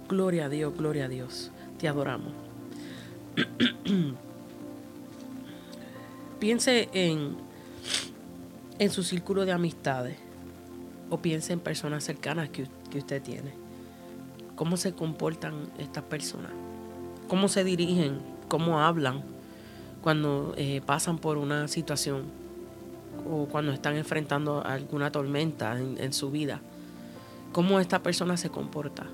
Gloria 0.09 0.47
a 0.47 0.49
Dios, 0.49 0.73
gloria 0.75 1.05
a 1.05 1.09
Dios. 1.09 1.51
Te 1.77 1.87
adoramos. 1.87 2.33
Piense 6.41 6.89
en, 6.95 7.37
en 8.79 8.91
su 8.91 9.03
círculo 9.03 9.45
de 9.45 9.53
amistades 9.53 10.17
o 11.11 11.19
piense 11.19 11.53
en 11.53 11.61
personas 11.61 12.03
cercanas 12.03 12.49
que, 12.49 12.67
usted 12.97 13.23
tiene. 13.23 13.53
¿Cómo 14.57 14.79
se 14.79 14.95
comportan 14.95 15.71
estas 15.79 16.05
personas? 16.05 16.51
¿Cómo 17.29 17.49
se 17.49 17.63
dirigen? 17.63 18.21
¿Cómo 18.49 18.81
hablan 18.81 19.23
cuando 20.01 20.55
eh, 20.57 20.81
pasan 20.85 21.19
por 21.19 21.37
una 21.37 21.69
situación 21.69 22.25
o 23.31 23.45
cuando 23.45 23.73
están 23.73 23.97
enfrentando 23.97 24.65
alguna 24.65 25.13
tormenta 25.13 25.79
en, 25.79 25.99
en 25.99 26.13
su 26.15 26.31
vida? 26.31 26.63
¿Cómo 27.53 27.81
esta 27.81 28.03
persona 28.03 28.39
se 28.39 28.49
comporta? 28.49 29.07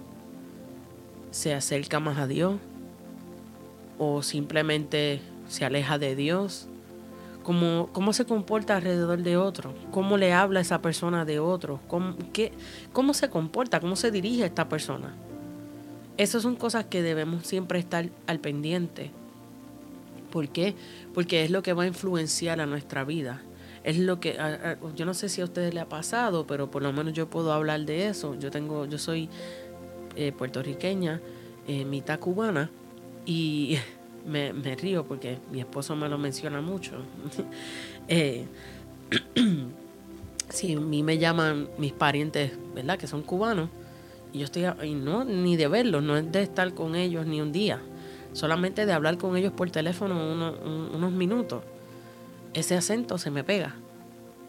¿Se 1.33 1.53
acerca 1.55 1.99
más 1.99 2.19
a 2.19 2.29
Dios? 2.29 2.55
¿O 3.99 4.23
simplemente 4.23 5.21
se 5.49 5.65
aleja 5.65 5.99
de 5.99 6.15
Dios? 6.15 6.69
Cómo, 7.47 7.91
cómo 7.93 8.13
se 8.13 8.25
comporta 8.25 8.75
alrededor 8.75 9.23
de 9.23 9.37
otro, 9.37 9.73
cómo 9.93 10.17
le 10.17 10.33
habla 10.33 10.59
esa 10.59 10.83
persona 10.83 11.25
de 11.25 11.39
otro, 11.39 11.79
cómo, 11.87 12.17
qué, 12.33 12.51
cómo 12.93 13.15
se 13.15 13.31
comporta, 13.31 13.79
cómo 13.79 13.95
se 13.95 14.11
dirige 14.11 14.45
esta 14.45 14.69
persona. 14.69 15.15
Esas 16.17 16.43
son 16.43 16.57
cosas 16.57 16.87
que 16.87 17.03
debemos 17.03 17.47
siempre 17.47 17.79
estar 17.79 18.09
al 18.27 18.41
pendiente. 18.41 19.13
¿Por 20.33 20.49
qué? 20.49 20.75
Porque 21.15 21.45
es 21.45 21.53
lo 21.53 21.63
que 21.63 21.73
va 21.73 21.85
a 21.85 21.87
influenciar 21.87 22.61
a 22.61 22.67
nuestra 22.67 23.05
vida. 23.05 23.41
Es 23.85 23.97
lo 23.97 24.19
que 24.19 24.37
yo 24.97 25.07
no 25.07 25.15
sé 25.15 25.29
si 25.29 25.41
a 25.41 25.45
ustedes 25.45 25.73
le 25.73 25.79
ha 25.79 25.89
pasado, 25.89 26.49
pero 26.49 26.69
por 26.69 26.83
lo 26.83 26.93
menos 26.93 27.13
yo 27.13 27.31
puedo 27.31 27.53
hablar 27.53 27.83
de 27.83 28.09
eso. 28.09 28.35
Yo 28.35 28.51
tengo, 28.51 28.87
yo 28.87 28.99
soy 28.99 29.29
eh, 30.17 30.33
puertorriqueña, 30.33 31.21
eh, 31.69 31.85
mitad 31.85 32.19
cubana 32.19 32.71
y 33.25 33.79
me, 34.27 34.53
río 34.77 35.05
porque 35.05 35.39
mi 35.51 35.61
esposo 35.61 35.97
me 35.97 36.09
lo 36.09 36.19
menciona 36.19 36.61
mucho. 36.61 36.93
eh, 38.09 38.47
si 40.49 40.75
a 40.75 40.81
mí 40.81 41.03
me 41.03 41.19
llaman 41.19 41.69
mis 41.79 41.93
parientes, 41.93 42.53
¿verdad? 42.75 42.99
Que 42.99 43.07
son 43.07 43.23
cubanos, 43.23 43.69
y 44.33 44.39
yo 44.39 44.45
estoy, 44.45 44.65
y 44.85 44.95
no, 44.95 45.25
ni 45.25 45.57
de 45.57 45.69
verlos, 45.69 46.03
no 46.03 46.17
es 46.17 46.31
de 46.31 46.43
estar 46.43 46.75
con 46.75 46.95
ellos 46.95 47.27
ni 47.27 47.41
un 47.41 47.53
día, 47.53 47.81
solamente 48.33 48.85
de 48.85 48.93
hablar 48.93 49.19
con 49.19 49.37
ellos 49.37 49.53
por 49.53 49.71
teléfono 49.71 50.15
unos 50.95 51.13
minutos. 51.13 51.63
Ese 52.53 52.77
acento 52.77 53.19
se 53.19 53.31
me 53.31 53.45
pega. 53.45 53.75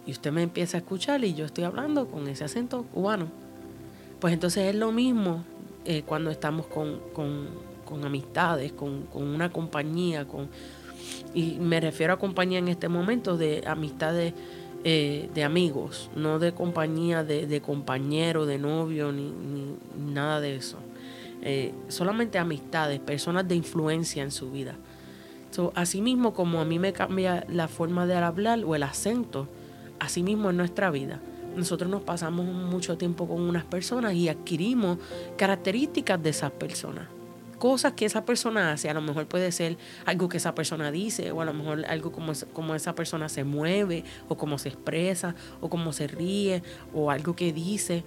Y 0.06 0.12
usted 0.12 0.32
me 0.32 0.42
empieza 0.42 0.78
a 0.78 0.80
escuchar 0.80 1.24
y 1.26 1.34
yo 1.34 1.46
estoy 1.46 1.66
hablando 1.66 2.08
con 2.08 2.28
ese 2.28 2.46
acento 2.46 2.84
cubano. 2.94 3.28
Pues 4.22 4.34
entonces 4.34 4.66
es 4.70 4.76
lo 4.76 4.94
mismo 4.94 5.44
eh, 5.84 6.04
cuando 6.06 6.32
estamos 6.32 6.66
con, 6.68 7.00
con 7.14 7.48
con 7.88 8.06
amistades, 8.06 8.74
con, 8.74 9.08
una 9.14 9.50
compañía, 9.50 10.28
con, 10.28 10.50
y 11.34 11.58
me 11.60 11.80
refiero 11.80 12.14
a 12.14 12.20
compañía 12.20 12.60
en 12.60 12.68
este 12.68 12.90
momento 12.90 13.38
de 13.38 13.64
amistades 13.66 14.34
eh, 14.84 15.30
de 15.34 15.44
amigos, 15.44 16.10
no 16.16 16.38
de 16.38 16.54
compañía 16.54 17.24
de, 17.24 17.48
de 17.48 17.62
compañero, 17.62 18.46
de 18.46 18.60
novio, 18.60 19.12
ni, 19.12 19.32
nada 19.98 20.42
de 20.42 20.58
eso. 20.58 20.78
Eh, 21.42 21.74
solamente 21.88 22.38
amistades, 22.38 23.00
personas 23.00 23.48
de 23.48 23.56
influencia 23.56 24.22
en 24.22 24.32
su 24.32 24.52
vida. 24.52 24.76
So, 25.52 25.72
asimismo, 25.76 26.34
como 26.34 26.60
a 26.60 26.66
mí 26.66 26.78
me 26.78 26.92
cambia 26.92 27.46
la 27.48 27.70
forma 27.70 28.06
de 28.06 28.16
hablar 28.16 28.64
o 28.66 28.76
el 28.76 28.84
acento, 28.84 29.48
asimismo 30.00 30.50
en 30.50 30.58
nuestra 30.58 30.92
vida. 30.92 31.22
Nosotros 31.56 31.90
nos 31.90 32.02
pasamos 32.02 32.46
mucho 32.46 32.98
tiempo 32.98 33.28
con 33.28 33.42
unas 33.42 33.64
personas 33.64 34.14
y 34.14 34.28
adquirimos 34.28 34.98
características 35.38 36.22
de 36.22 36.30
esas 36.30 36.52
personas 36.52 37.17
cosas 37.58 37.94
que 37.94 38.06
esa 38.06 38.26
persona 38.26 38.72
hace, 38.72 38.90
a 38.90 38.94
lo 38.94 39.02
mejor 39.02 39.28
puede 39.28 39.52
ser 39.52 39.78
algo 40.06 40.30
que 40.30 40.38
esa 40.38 40.56
persona 40.56 40.92
dice, 40.92 41.32
o 41.32 41.42
a 41.42 41.46
lo 41.46 41.54
mejor 41.54 41.86
algo 41.86 42.12
como, 42.12 42.34
como 42.54 42.76
esa 42.76 42.96
persona 42.96 43.30
se 43.30 43.44
mueve, 43.44 44.04
o 44.28 44.38
cómo 44.38 44.58
se 44.58 44.70
expresa, 44.70 45.36
o 45.62 45.70
cómo 45.70 45.94
se 45.94 46.08
ríe, 46.08 46.64
o 46.94 47.12
algo 47.12 47.36
que 47.36 47.54
dice. 47.54 48.04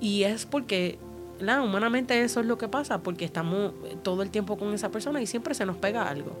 Y 0.00 0.24
es 0.24 0.46
porque, 0.46 0.98
la, 1.40 1.62
humanamente 1.62 2.22
eso 2.22 2.40
es 2.40 2.46
lo 2.46 2.58
que 2.58 2.68
pasa, 2.68 3.02
porque 3.02 3.24
estamos 3.24 3.72
todo 4.02 4.22
el 4.22 4.30
tiempo 4.30 4.56
con 4.56 4.72
esa 4.72 4.90
persona 4.90 5.20
y 5.20 5.26
siempre 5.26 5.54
se 5.54 5.66
nos 5.66 5.76
pega 5.76 6.08
algo. 6.08 6.36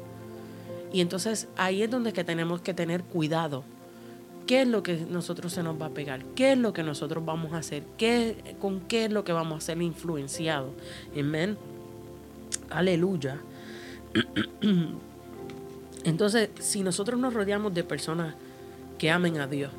Y 0.92 1.00
entonces 1.00 1.48
ahí 1.56 1.82
es 1.82 1.90
donde 1.90 2.12
que 2.12 2.24
tenemos 2.24 2.60
que 2.60 2.74
tener 2.74 3.02
cuidado. 3.02 3.64
¿Qué 4.46 4.62
es 4.62 4.68
lo 4.68 4.84
que 4.84 4.94
nosotros 5.10 5.52
se 5.52 5.64
nos 5.64 5.80
va 5.80 5.86
a 5.86 5.90
pegar? 5.90 6.24
¿Qué 6.36 6.52
es 6.52 6.58
lo 6.58 6.72
que 6.72 6.84
nosotros 6.84 7.24
vamos 7.24 7.52
a 7.52 7.58
hacer? 7.58 7.82
¿Qué, 7.98 8.56
¿Con 8.60 8.80
qué 8.80 9.06
es 9.06 9.10
lo 9.10 9.24
que 9.24 9.32
vamos 9.32 9.58
a 9.58 9.66
ser 9.66 9.82
influenciados? 9.82 10.70
Amén. 11.18 11.58
Aleluya. 12.76 13.38
Entonces, 16.04 16.50
si 16.60 16.82
nosotros 16.82 17.18
nos 17.18 17.32
rodeamos 17.32 17.72
de 17.72 17.84
personas 17.84 18.34
que 18.98 19.10
amen 19.10 19.40
a 19.40 19.46
Dios 19.46 19.72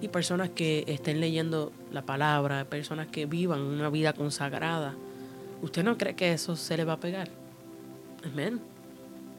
y 0.00 0.08
personas 0.08 0.50
que 0.50 0.82
estén 0.88 1.20
leyendo 1.20 1.70
la 1.92 2.02
palabra, 2.02 2.64
personas 2.64 3.06
que 3.06 3.26
vivan 3.26 3.60
una 3.60 3.88
vida 3.88 4.14
consagrada, 4.14 4.96
¿usted 5.62 5.84
no 5.84 5.96
cree 5.96 6.16
que 6.16 6.32
eso 6.32 6.56
se 6.56 6.76
le 6.76 6.84
va 6.84 6.94
a 6.94 7.00
pegar? 7.00 7.28
Amén. 8.24 8.60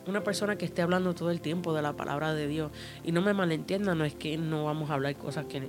Una 0.08 0.24
persona 0.24 0.58
que 0.58 0.64
esté 0.64 0.82
hablando 0.82 1.14
todo 1.14 1.32
el 1.32 1.42
tiempo 1.42 1.74
de 1.74 1.82
la 1.82 1.98
palabra 1.98 2.34
de 2.34 2.48
Dios. 2.48 2.72
Y 3.04 3.12
no 3.12 3.22
me 3.22 3.34
malentienda, 3.34 3.94
no 3.94 4.06
es 4.06 4.16
que 4.16 4.38
no 4.38 4.64
vamos 4.64 4.90
a 4.90 4.94
hablar 4.94 5.18
cosas 5.18 5.48
que 5.48 5.68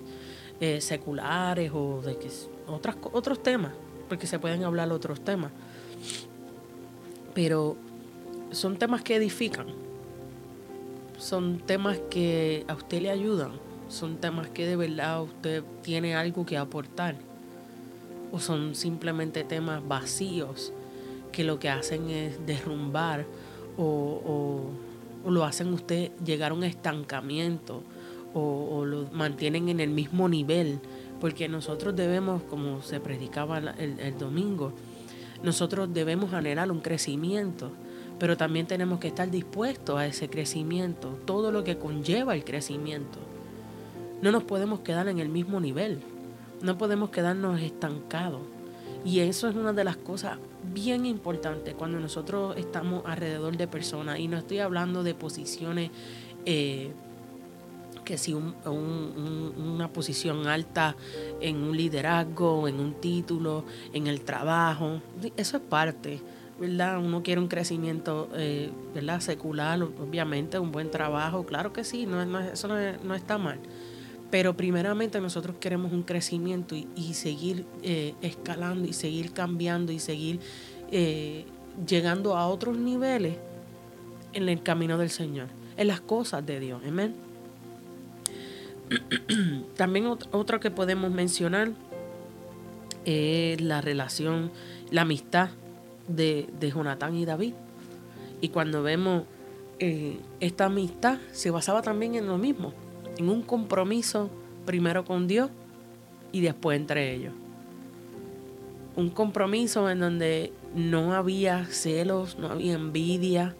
eh, 0.61 0.81
seculares 0.81 1.73
o 1.75 2.02
de 2.02 2.17
que 2.17 2.29
otras, 2.69 2.97
otros 3.12 3.43
temas, 3.43 3.73
porque 4.09 4.29
se 4.29 4.38
pueden 4.38 4.62
hablar 4.62 4.93
otros 4.93 5.25
temas 5.25 5.50
pero 7.34 7.76
son 8.50 8.76
temas 8.76 9.02
que 9.02 9.16
edifican, 9.16 9.66
son 11.18 11.58
temas 11.58 11.99
que 12.10 12.64
a 12.68 12.75
usted 12.75 13.02
le 13.02 13.10
ayudan, 13.10 13.52
son 13.88 14.16
temas 14.16 14.49
que 14.49 14.66
de 14.66 14.76
verdad 14.76 15.22
usted 15.22 15.62
tiene 15.82 16.14
algo 16.14 16.46
que 16.46 16.56
aportar, 16.56 17.16
o 18.32 18.38
son 18.38 18.75
simplemente 18.75 19.44
temas 19.44 19.87
vacíos 19.87 20.72
que 21.32 21.44
lo 21.44 21.58
que 21.58 21.68
hacen 21.68 22.10
es 22.10 22.44
derrumbar 22.46 23.25
o, 23.76 24.70
lo 25.26 25.44
hacen 25.44 25.72
usted 25.75 26.10
llegar 26.25 26.52
a 26.52 26.54
un 26.54 26.64
estancamiento 26.64 27.82
o, 28.32 28.84
lo 28.84 29.06
mantienen 29.12 29.68
en 29.68 29.80
el 29.80 29.90
mismo 29.90 30.28
nivel, 30.28 30.80
porque 31.20 31.49
nosotros 31.49 31.94
debemos, 31.94 32.42
como 32.44 32.82
se 32.82 33.00
predicaba 33.00 33.58
el 33.58 34.18
domingo, 34.18 34.72
nosotros 35.42 35.92
debemos 35.92 36.32
anhelar 36.32 36.70
un 36.70 36.80
crecimiento, 36.80 37.70
pero 38.18 38.37
también 38.37 38.66
tenemos 38.66 39.00
que 39.00 39.09
estar 39.09 39.30
dispuestos 39.30 39.99
a 39.99 40.06
ese 40.06 40.28
crecimiento, 40.28 41.18
todo 41.25 41.50
lo 41.50 41.64
que 41.64 41.78
conlleva 41.78 42.35
el 42.35 42.44
crecimiento. 42.44 43.18
No 44.20 44.30
nos 44.30 44.44
podemos 44.44 44.80
quedar 44.80 45.09
en 45.09 45.18
el 45.18 45.30
mismo 45.30 45.61
nivel, 45.61 46.00
no 46.61 46.76
podemos 46.76 47.11
quedarnos 47.11 47.61
estancados. 47.61 48.42
Y 49.02 49.20
eso 49.20 49.49
es 49.49 49.56
una 49.56 49.73
de 49.73 49.82
las 49.82 49.97
cosas 49.97 50.38
bien 50.75 51.06
importantes 51.06 51.75
cuando 51.75 51.99
nosotros 51.99 52.54
estamos 52.59 53.02
alrededor 53.06 53.56
de 53.56 53.66
personas. 53.66 54.18
Y 54.18 54.28
no 54.28 54.37
estoy 54.37 54.59
hablando 54.59 55.02
de 55.02 55.14
posiciones, 55.14 55.90
eh, 56.44 56.92
que 58.00 58.19
si 58.19 58.35
una 58.35 59.92
posición 59.92 60.47
alta 60.47 60.97
en 61.40 61.57
un 61.57 61.76
liderazgo, 61.76 62.69
en 62.69 62.80
un 62.80 62.95
título, 62.95 63.64
en 63.92 64.07
el 64.07 64.23
trabajo. 64.23 65.00
Eso 65.37 65.57
es 65.57 65.62
parte. 65.62 66.21
¿verdad? 66.61 66.99
Uno 66.99 67.23
quiere 67.23 67.40
un 67.40 67.49
crecimiento, 67.49 68.28
eh, 68.35 68.71
¿verdad? 68.95 69.21
Secular, 69.21 69.83
obviamente, 69.83 70.59
un 70.59 70.71
buen 70.71 70.90
trabajo, 70.90 71.47
claro 71.47 71.73
que 71.73 71.85
sí, 71.85 72.04
no, 72.04 72.38
eso 72.38 72.69
no, 72.69 73.14
está 73.14 73.38
mal. 73.38 73.59
Pero 74.30 74.54
primeramente 74.54 75.21
nosotros 75.21 75.57
queremos 75.59 75.90
un 75.90 76.02
crecimiento 76.02 76.76
y, 76.76 77.14
seguir 77.14 77.64
eh, 77.83 78.14
escalando 78.21 78.87
y 78.87 78.92
seguir 78.92 79.33
cambiando 79.33 79.90
y 79.90 79.99
seguir 79.99 80.38
eh, 80.92 81.47
llegando 81.88 82.37
a 82.37 82.47
otros 82.47 82.76
niveles 82.76 83.37
en 84.35 84.49
el 84.49 84.62
camino 84.62 84.99
del 84.99 85.11
Señor, 85.11 85.49
en 85.78 85.88
las 85.88 86.02
cosas 86.02 86.45
de 86.45 86.61
Dios. 86.61 86.83
Amén. 86.87 87.29
También 89.76 90.06
otro 90.06 90.61
que 90.61 90.70
podemos 90.70 91.11
mencionar 91.11 91.70
es 93.04 93.61
la 93.61 93.80
relación, 93.80 94.50
la 94.90 95.02
amistad 95.02 95.50
de, 96.09 96.49
de 96.59 96.70
Jonatán 96.70 97.16
y 97.16 97.25
David. 97.25 97.54
Y 98.40 98.49
cuando 98.49 98.82
vemos 98.82 99.25
eh, 99.78 100.18
esta 100.40 100.66
amistad, 100.66 101.18
se 101.32 101.50
basaba 101.50 101.82
también 101.82 102.14
en 102.14 102.26
lo 102.26 102.37
mismo, 102.37 102.73
en 103.16 103.28
un 103.28 103.42
compromiso 103.42 104.30
primero 104.66 105.04
con 105.04 105.26
Dios 105.26 105.50
y 106.32 106.40
después 106.40 106.78
entre 106.78 107.14
ellos. 107.14 107.32
Un 108.97 109.11
compromiso 109.11 109.88
en 109.88 110.00
donde 110.00 110.52
no 110.75 111.14
había 111.14 111.64
celos, 111.66 112.38
no 112.38 112.49
había 112.49 112.75
envidia, 112.75 113.54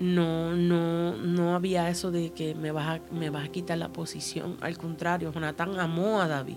no, 0.00 0.56
no, 0.56 1.14
no 1.16 1.54
había 1.54 1.88
eso 1.90 2.10
de 2.10 2.30
que 2.30 2.54
me 2.54 2.72
vas, 2.72 2.98
a, 2.98 3.14
me 3.14 3.30
vas 3.30 3.46
a 3.46 3.52
quitar 3.52 3.78
la 3.78 3.90
posición. 3.90 4.56
Al 4.60 4.78
contrario, 4.78 5.32
Jonatán 5.32 5.78
amó 5.78 6.20
a 6.20 6.26
David 6.26 6.56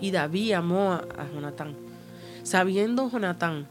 y 0.00 0.10
David 0.10 0.52
amó 0.52 0.92
a, 0.92 0.98
a. 0.98 1.52
Sabiendo 2.42 3.10
Jonatán 3.10 3.66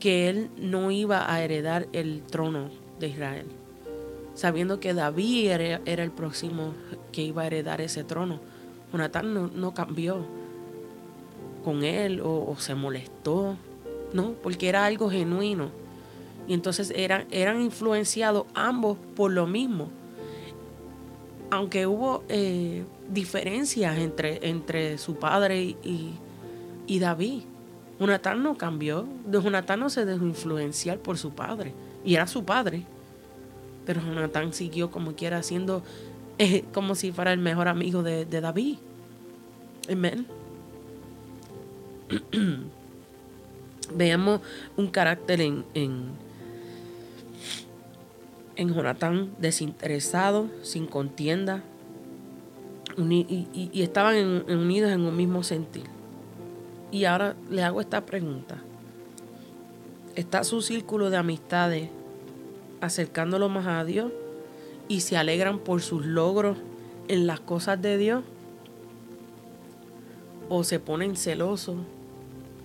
que 0.00 0.28
él 0.28 0.50
no 0.56 0.90
iba 0.90 1.32
a 1.32 1.42
heredar 1.42 1.86
el 1.92 2.22
trono 2.22 2.70
de 2.98 3.08
Israel, 3.08 3.46
sabiendo 4.34 4.80
que 4.80 4.94
David 4.94 5.50
era, 5.50 6.02
el 6.02 6.10
próximo 6.10 6.74
que 7.12 7.22
iba 7.22 7.42
a 7.42 7.46
heredar 7.46 7.80
ese 7.80 8.02
trono. 8.02 8.40
Jonatán 8.90 9.52
no, 9.54 9.74
cambió 9.74 10.26
con 11.62 11.84
él 11.84 12.20
o, 12.24 12.56
se 12.58 12.74
molestó, 12.74 13.56
no, 14.12 14.32
porque 14.42 14.68
era 14.68 14.84
algo 14.84 15.10
genuino. 15.10 15.70
Y 16.50 16.54
entonces 16.54 16.92
eran, 16.96 17.28
eran 17.30 17.60
influenciados 17.60 18.44
ambos 18.54 18.98
por 19.14 19.30
lo 19.30 19.46
mismo. 19.46 19.88
Aunque 21.48 21.86
hubo 21.86 22.24
eh, 22.28 22.82
diferencias 23.08 23.96
entre, 23.96 24.48
entre 24.48 24.98
su 24.98 25.14
padre 25.14 25.62
y, 25.62 26.10
y 26.88 26.98
David. 26.98 27.44
Jonatán 28.00 28.42
no 28.42 28.58
cambió, 28.58 29.06
Jonatán 29.30 29.78
no 29.78 29.90
se 29.90 30.04
dejó 30.04 30.24
influenciar 30.24 30.98
por 30.98 31.18
su 31.18 31.30
padre, 31.30 31.72
y 32.04 32.16
era 32.16 32.26
su 32.26 32.44
padre. 32.44 32.84
Pero 33.86 34.00
Jonatán 34.00 34.52
siguió 34.52 34.90
como 34.90 35.14
quiera 35.14 35.44
siendo 35.44 35.84
eh, 36.38 36.64
como 36.72 36.96
si 36.96 37.12
fuera 37.12 37.32
el 37.32 37.38
mejor 37.38 37.68
amigo 37.68 38.02
de, 38.02 38.24
David. 38.24 38.78
Amén. 39.88 40.26
Veamos 43.94 44.40
un 44.76 44.88
carácter 44.88 45.40
en, 45.42 45.64
en 48.60 48.74
Jonatán 48.74 49.30
desinteresado, 49.38 50.50
sin 50.60 50.86
contienda, 50.86 51.62
y, 52.98 53.70
estaban 53.80 54.44
unidos 54.50 54.92
en 54.92 55.00
un 55.00 55.16
mismo 55.16 55.42
sentir. 55.42 55.84
Y 56.92 57.06
ahora 57.06 57.36
le 57.48 57.62
hago 57.62 57.80
esta 57.80 58.04
pregunta. 58.04 58.58
¿Está 60.14 60.44
su 60.44 60.60
círculo 60.60 61.08
de 61.08 61.16
amistades 61.16 61.88
acercándolo 62.82 63.48
más 63.48 63.66
a 63.66 63.82
Dios 63.84 64.12
y 64.88 65.00
se 65.00 65.16
alegran 65.16 65.60
por 65.60 65.80
sus 65.80 66.04
logros 66.04 66.58
en 67.08 67.26
las 67.26 67.40
cosas 67.40 67.80
de 67.80 67.96
Dios? 67.96 68.24
¿O 70.50 70.64
se 70.64 70.80
ponen 70.80 71.16
celosos 71.16 71.78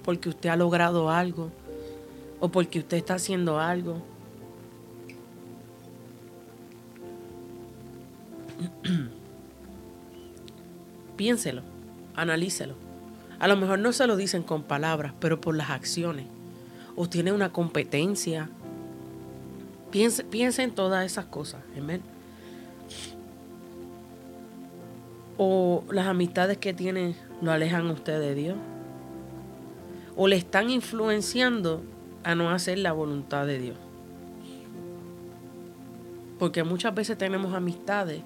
porque 0.03 0.27
usted 0.27 0.49
ha 0.49 0.57
logrado 0.57 1.09
algo 1.09 1.51
o 2.41 2.49
porque 2.49 2.79
usted 2.79 2.97
está 2.97 3.13
haciendo 3.13 3.61
algo? 3.61 4.01
Piénselo, 11.15 11.61
analícelo. 12.15 12.75
A 13.39 13.47
lo 13.47 13.57
mejor 13.57 13.79
no 13.79 13.91
se 13.93 14.07
lo 14.07 14.15
dicen 14.15 14.43
con 14.43 14.63
palabras, 14.63 15.13
pero 15.19 15.41
por 15.41 15.55
las 15.55 15.69
acciones. 15.69 16.25
O 16.95 17.07
tiene 17.09 17.31
una 17.31 17.51
competencia. 17.51 18.49
Piense, 19.91 20.63
en 20.63 20.71
todas 20.71 21.05
esas 21.05 21.25
cosas. 21.25 21.61
O 25.37 25.83
las 25.91 26.07
amistades 26.07 26.57
que 26.57 26.73
tiene 26.73 27.15
lo 27.41 27.51
alejan 27.51 27.87
a 27.87 27.93
usted 27.93 28.19
de 28.19 28.35
Dios. 28.35 28.57
O 30.15 30.27
le 30.27 30.37
están 30.37 30.69
influenciando 30.69 31.83
a 32.23 32.35
no 32.35 32.49
hacer 32.49 32.79
la 32.79 32.93
voluntad 32.93 33.45
de 33.45 33.59
Dios. 33.59 33.77
Porque 36.39 36.63
muchas 36.63 36.95
veces 36.95 37.17
tenemos 37.17 37.53
amistades 37.53 38.21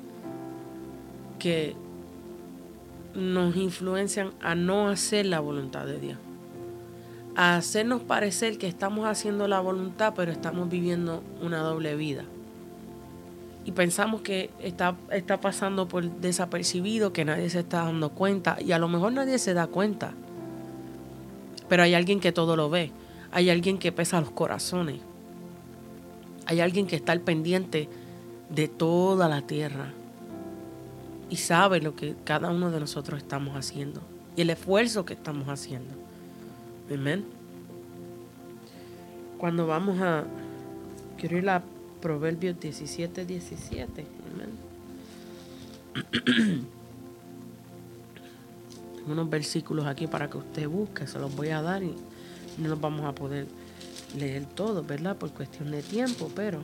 que 1.39 1.75
nos 3.15 3.55
influencian 3.55 4.31
a 4.41 4.55
no 4.55 4.89
hacer 4.89 5.25
la 5.25 5.39
voluntad 5.39 5.85
de 5.85 5.99
Dios. 5.99 6.17
A 7.35 7.55
hacernos 7.55 8.01
parecer 8.01 8.57
que 8.57 8.67
estamos 8.67 9.07
haciendo 9.07 9.47
la 9.47 9.59
voluntad, 9.59 10.13
pero 10.15 10.31
estamos 10.31 10.69
viviendo 10.69 11.23
una 11.41 11.59
doble 11.59 11.95
vida. 11.95 12.25
Y 13.65 13.71
pensamos 13.71 14.21
que 14.21 14.49
está, 14.61 14.95
está 15.11 15.39
pasando 15.39 15.87
por 15.87 16.09
desapercibido, 16.09 17.13
que 17.13 17.25
nadie 17.25 17.49
se 17.49 17.59
está 17.59 17.83
dando 17.83 18.09
cuenta. 18.09 18.57
Y 18.59 18.71
a 18.71 18.79
lo 18.79 18.87
mejor 18.87 19.13
nadie 19.13 19.37
se 19.37 19.53
da 19.53 19.67
cuenta. 19.67 20.13
Pero 21.67 21.83
hay 21.83 21.93
alguien 21.93 22.19
que 22.19 22.31
todo 22.31 22.55
lo 22.55 22.69
ve. 22.69 22.91
Hay 23.31 23.49
alguien 23.49 23.77
que 23.77 23.91
pesa 23.91 24.19
los 24.21 24.31
corazones. 24.31 25.01
Hay 26.45 26.61
alguien 26.61 26.87
que 26.87 26.95
está 26.95 27.11
al 27.11 27.21
pendiente 27.21 27.89
de 28.49 28.67
toda 28.67 29.29
la 29.29 29.43
tierra 29.43 29.93
y 31.29 31.35
sabe 31.37 31.81
lo 31.81 31.95
que 31.95 32.15
cada 32.23 32.49
uno 32.49 32.71
de 32.71 32.79
nosotros 32.79 33.19
estamos 33.19 33.55
haciendo 33.55 34.01
y 34.35 34.41
el 34.41 34.49
esfuerzo 34.49 35.05
que 35.05 35.13
estamos 35.13 35.47
haciendo. 35.47 35.93
Amén. 36.91 37.25
Cuando 39.37 39.67
vamos 39.67 39.99
a, 40.01 40.25
quiero 41.17 41.37
ir 41.37 41.49
a 41.49 41.63
Proverbios 42.01 42.59
17, 42.59 43.25
17. 43.25 44.05
Amén. 44.33 44.49
Tengo 48.95 49.11
unos 49.11 49.29
versículos 49.29 49.85
aquí 49.85 50.07
para 50.07 50.29
que 50.29 50.37
usted 50.37 50.67
busque, 50.67 51.05
se 51.07 51.19
los 51.19 51.35
voy 51.35 51.49
a 51.49 51.61
dar 51.61 51.83
y 51.83 51.93
no 52.57 52.69
los 52.69 52.79
vamos 52.79 53.05
a 53.05 53.13
poder 53.13 53.47
leer 54.17 54.45
todos, 54.45 54.85
¿verdad? 54.85 55.15
Por 55.17 55.31
cuestión 55.31 55.71
de 55.71 55.81
tiempo, 55.83 56.31
pero 56.35 56.61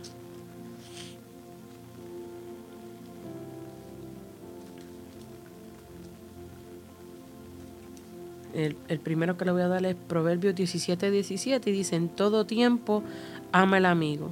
El, 8.55 8.99
primero 8.99 9.37
que 9.37 9.45
le 9.45 9.51
voy 9.51 9.61
a 9.61 9.67
dar 9.67 9.85
es 9.85 9.95
Proverbios 9.95 10.55
17, 10.55 11.11
17 11.11 11.69
y 11.69 11.73
dice, 11.73 11.95
en 11.95 12.09
todo 12.09 12.45
tiempo 12.45 13.03
ama 13.51 13.77
el 13.77 13.85
amigo 13.85 14.31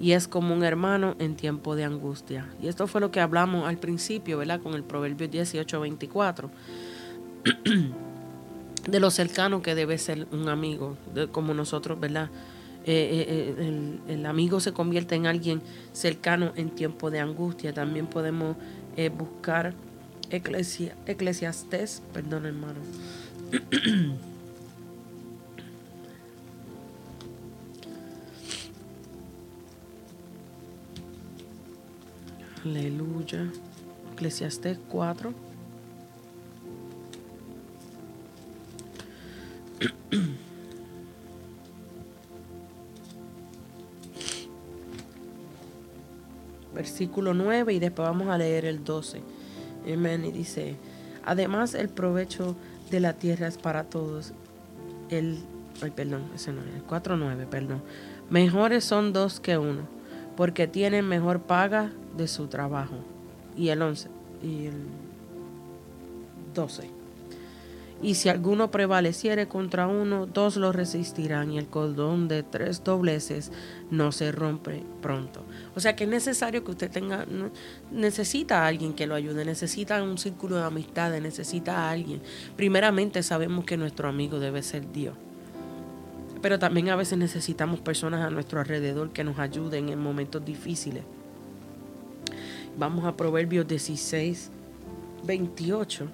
y 0.00 0.12
es 0.12 0.28
como 0.28 0.54
un 0.54 0.64
hermano 0.64 1.16
en 1.18 1.36
tiempo 1.36 1.76
de 1.76 1.84
angustia. 1.84 2.48
Y 2.62 2.68
esto 2.68 2.86
fue 2.86 3.00
lo 3.00 3.10
que 3.10 3.20
hablamos 3.20 3.68
al 3.68 3.78
principio, 3.78 4.38
¿verdad? 4.38 4.60
Con 4.60 4.74
el 4.74 4.84
Proverbio 4.84 5.28
18, 5.28 5.80
24. 5.80 6.50
de 8.88 9.00
lo 9.00 9.10
cercano 9.10 9.60
que 9.60 9.74
debe 9.74 9.98
ser 9.98 10.26
un 10.32 10.48
amigo, 10.48 10.96
como 11.32 11.52
nosotros, 11.52 12.00
¿verdad? 12.00 12.30
Eh, 12.86 13.26
eh, 13.28 13.54
eh, 13.58 13.98
el, 14.14 14.24
amigo 14.24 14.60
se 14.60 14.72
convierte 14.72 15.14
en 15.14 15.26
alguien 15.26 15.60
cercano 15.92 16.52
en 16.56 16.70
tiempo 16.70 17.10
de 17.10 17.20
angustia. 17.20 17.74
También 17.74 18.06
podemos 18.06 18.56
buscar 19.16 19.74
Eclesia, 20.30 20.96
Eclesiastés, 21.06 22.02
perdón 22.12 22.46
hermano, 22.46 22.80
Aleluya. 32.64 33.50
Eclesiastés 34.12 34.78
4. 34.90 35.32
Versículo 46.74 47.32
9 47.32 47.72
y 47.72 47.78
después 47.78 48.06
vamos 48.06 48.28
a 48.28 48.36
leer 48.36 48.66
el 48.66 48.84
12. 48.84 49.22
Amén. 49.90 50.26
Y 50.26 50.32
dice, 50.32 50.76
además 51.24 51.72
el 51.72 51.88
provecho 51.88 52.54
de 52.90 53.00
la 53.00 53.14
tierra 53.14 53.46
es 53.46 53.58
para 53.58 53.84
todos. 53.84 54.32
El, 55.10 55.38
ay, 55.82 55.90
perdón, 55.90 56.24
ese 56.34 56.52
no, 56.52 56.62
el 56.62 56.86
4.9, 56.86 57.46
perdón. 57.46 57.82
Mejores 58.30 58.84
son 58.84 59.12
dos 59.12 59.40
que 59.40 59.58
uno, 59.58 59.82
porque 60.36 60.66
tienen 60.66 61.06
mejor 61.06 61.42
paga 61.42 61.92
de 62.16 62.28
su 62.28 62.48
trabajo. 62.48 62.96
Y 63.56 63.68
el 63.68 63.82
11, 63.82 64.08
y 64.42 64.66
el 64.66 64.86
12. 66.54 66.97
Y 68.00 68.14
si 68.14 68.28
alguno 68.28 68.70
prevaleciere 68.70 69.48
contra 69.48 69.88
uno, 69.88 70.26
dos 70.26 70.56
lo 70.56 70.70
resistirán 70.70 71.50
y 71.50 71.58
el 71.58 71.66
cordón 71.66 72.28
de 72.28 72.44
tres 72.44 72.84
dobleces 72.84 73.50
no 73.90 74.12
se 74.12 74.30
rompe 74.30 74.84
pronto. 75.02 75.42
O 75.74 75.80
sea 75.80 75.96
que 75.96 76.04
es 76.04 76.10
necesario 76.10 76.62
que 76.62 76.70
usted 76.70 76.90
tenga, 76.90 77.26
necesita 77.90 78.62
a 78.62 78.68
alguien 78.68 78.94
que 78.94 79.08
lo 79.08 79.16
ayude, 79.16 79.44
necesita 79.44 80.00
un 80.00 80.16
círculo 80.16 80.56
de 80.56 80.64
amistades, 80.64 81.20
necesita 81.20 81.76
a 81.76 81.90
alguien. 81.90 82.20
Primeramente 82.56 83.22
sabemos 83.24 83.64
que 83.64 83.76
nuestro 83.76 84.08
amigo 84.08 84.38
debe 84.38 84.62
ser 84.62 84.92
Dios. 84.92 85.16
Pero 86.40 86.60
también 86.60 86.90
a 86.90 86.96
veces 86.96 87.18
necesitamos 87.18 87.80
personas 87.80 88.24
a 88.24 88.30
nuestro 88.30 88.60
alrededor 88.60 89.10
que 89.10 89.24
nos 89.24 89.40
ayuden 89.40 89.88
en 89.88 89.98
momentos 89.98 90.44
difíciles. 90.44 91.02
Vamos 92.78 93.04
a 93.06 93.16
Proverbios 93.16 93.66
16, 93.66 94.50
28. 95.24 96.08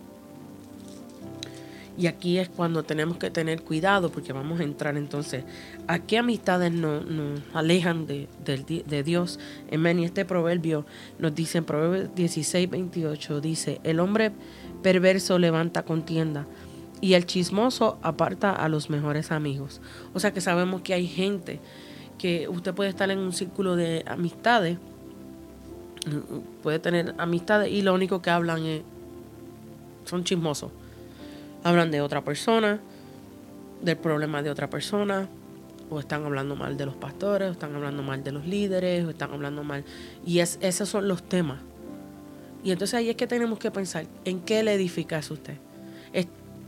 Y 1.96 2.07
aquí 2.07 2.38
es 2.38 2.48
cuando 2.48 2.85
tenemos 2.85 3.18
que 3.18 3.31
tener 3.31 3.62
cuidado 3.62 4.11
porque 4.11 4.33
vamos 4.33 4.61
a 4.61 4.62
entrar 4.62 4.96
entonces 4.96 5.44
a 5.87 5.98
qué 5.98 6.18
amistades 6.18 6.72
nos, 6.72 7.05
alejan 7.53 8.07
de, 8.07 9.03
Dios. 9.05 9.38
Amén. 9.70 9.98
Y 9.98 10.05
este 10.05 10.25
proverbio 10.25 10.87
nos 11.18 11.35
dice 11.35 11.59
en 11.59 11.64
Proverbios 11.64 12.14
16, 12.14 12.70
28, 12.70 13.40
dice, 13.40 13.81
el 13.85 14.01
hombre 14.01 14.33
perverso 14.83 15.38
levanta 15.38 15.83
contienda 15.83 16.46
y 17.03 17.14
el 17.14 17.27
chismoso 17.27 17.98
aparta 18.03 18.53
a 18.53 18.68
los 18.68 18.88
mejores 18.88 19.31
amigos. 19.31 19.83
O 20.14 20.20
sea 20.20 20.33
que 20.33 20.40
sabemos 20.40 20.81
que 20.81 20.94
hay 20.94 21.07
gente 21.07 21.61
que 22.16 22.48
usted 22.48 22.72
puede 22.72 22.88
estar 22.88 23.11
en 23.11 23.18
un 23.18 23.33
círculo 23.33 23.77
de 23.77 24.03
amistades, 24.07 24.79
puede 26.62 26.79
tener 26.79 27.14
amistades 27.18 27.70
y 27.70 27.83
lo 27.83 27.92
único 27.92 28.22
que 28.22 28.31
hablan 28.31 28.64
es 28.64 28.83
son 30.05 30.25
chismosos. 30.25 30.71
Hablan 31.65 31.91
de 31.91 32.01
otra 32.01 32.23
persona, 32.23 32.81
del 33.83 33.97
problema 33.97 34.43
de 34.43 34.51
otra 34.51 34.69
persona, 34.71 35.29
o 35.91 36.01
están 36.01 36.25
hablando 36.25 36.57
mal 36.57 36.77
de 36.77 36.87
los 36.87 36.95
pastores, 36.95 37.51
o 37.51 37.53
están 37.53 37.75
hablando 37.75 38.03
mal 38.03 38.25
de 38.25 38.33
los 38.33 38.47
líderes, 38.47 39.05
o 39.05 39.11
están 39.11 39.33
hablando 39.33 39.62
mal. 39.62 39.85
Y 40.25 40.38
es, 40.38 40.59
esos 40.61 40.88
son 40.88 41.07
los 41.07 41.23
temas. 41.23 41.61
Y 42.65 42.71
entonces 42.71 42.95
ahí 42.95 43.11
es 43.11 43.17
que 43.17 43.27
tenemos 43.27 43.59
que 43.59 43.71
pensar 43.71 44.07
en 44.25 44.41
qué 44.41 44.62
le 44.62 44.75
edifica 44.75 45.17
a 45.17 45.21
usted. 45.21 45.57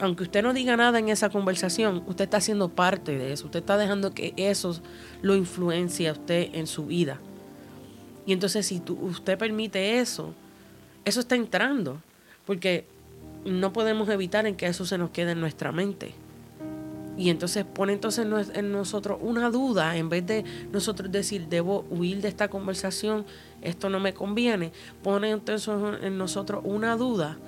aunque 0.00 0.24
usted 0.24 0.42
no 0.42 0.52
diga 0.52 0.76
nada 0.76 0.98
en 0.98 1.08
esa 1.08 1.30
conversación, 1.30 2.02
usted 2.08 2.24
está 2.24 2.40
siendo 2.40 2.68
parte 2.68 3.16
de 3.16 3.32
eso. 3.32 3.46
Usted 3.46 3.60
está 3.60 3.76
dejando 3.76 4.12
que 4.12 4.34
eso 4.36 4.80
lo 5.22 5.36
influencie 5.36 6.08
a 6.08 6.12
usted 6.12 6.50
en 6.52 6.66
su 6.66 6.86
vida. 6.86 7.20
Y 8.26 8.32
entonces 8.32 8.66
si 8.66 8.82
usted 8.88 9.38
permite 9.38 10.00
eso, 10.00 10.34
eso 11.04 11.20
está 11.20 11.36
entrando. 11.36 12.00
Porque 12.44 12.86
no 13.44 13.72
podemos 13.72 14.08
evitar 14.08 14.46
en 14.46 14.56
que 14.56 14.66
eso 14.66 14.84
se 14.84 14.98
nos 14.98 15.10
quede 15.10 15.32
en 15.32 15.40
nuestra 15.40 15.72
mente. 15.72 16.14
Y 17.16 17.30
entonces 17.30 17.64
pone 17.64 17.92
entonces 17.92 18.26
en 18.54 18.72
nosotros 18.72 19.18
una 19.20 19.50
duda, 19.50 19.96
en 19.96 20.08
vez 20.08 20.26
de 20.26 20.44
nosotros 20.72 21.12
decir, 21.12 21.46
debo 21.48 21.84
huir 21.90 22.20
de 22.20 22.28
esta 22.28 22.48
conversación, 22.48 23.24
esto 23.62 23.88
no 23.88 24.00
me 24.00 24.14
conviene, 24.14 24.72
pone 25.02 25.30
entonces 25.30 25.72
en 26.02 26.18
nosotros 26.18 26.62
una 26.64 26.96
duda, 26.96 27.38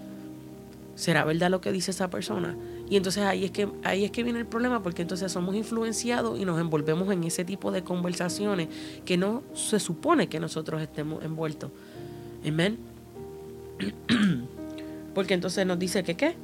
¿será 0.94 1.24
verdad 1.24 1.50
lo 1.50 1.60
que 1.60 1.72
dice 1.72 1.90
esa 1.90 2.10
persona? 2.10 2.56
Y 2.88 2.96
entonces 2.96 3.24
ahí 3.24 3.44
es 3.44 3.50
que 3.50 3.68
ahí 3.82 4.04
es 4.04 4.12
que 4.12 4.22
viene 4.22 4.38
el 4.38 4.46
problema 4.46 4.84
porque 4.84 5.02
entonces 5.02 5.32
somos 5.32 5.56
influenciados 5.56 6.38
y 6.38 6.44
nos 6.44 6.60
envolvemos 6.60 7.12
en 7.12 7.24
ese 7.24 7.44
tipo 7.44 7.72
de 7.72 7.82
conversaciones 7.82 8.68
que 9.04 9.16
no 9.16 9.42
se 9.52 9.80
supone 9.80 10.28
que 10.28 10.38
nosotros 10.38 10.80
estemos 10.80 11.24
envueltos. 11.24 11.72
Amén. 12.46 12.78
Porque 15.16 15.32
entonces 15.32 15.64
nos 15.64 15.78
dice 15.78 16.04
que 16.04 16.14
qué. 16.14 16.34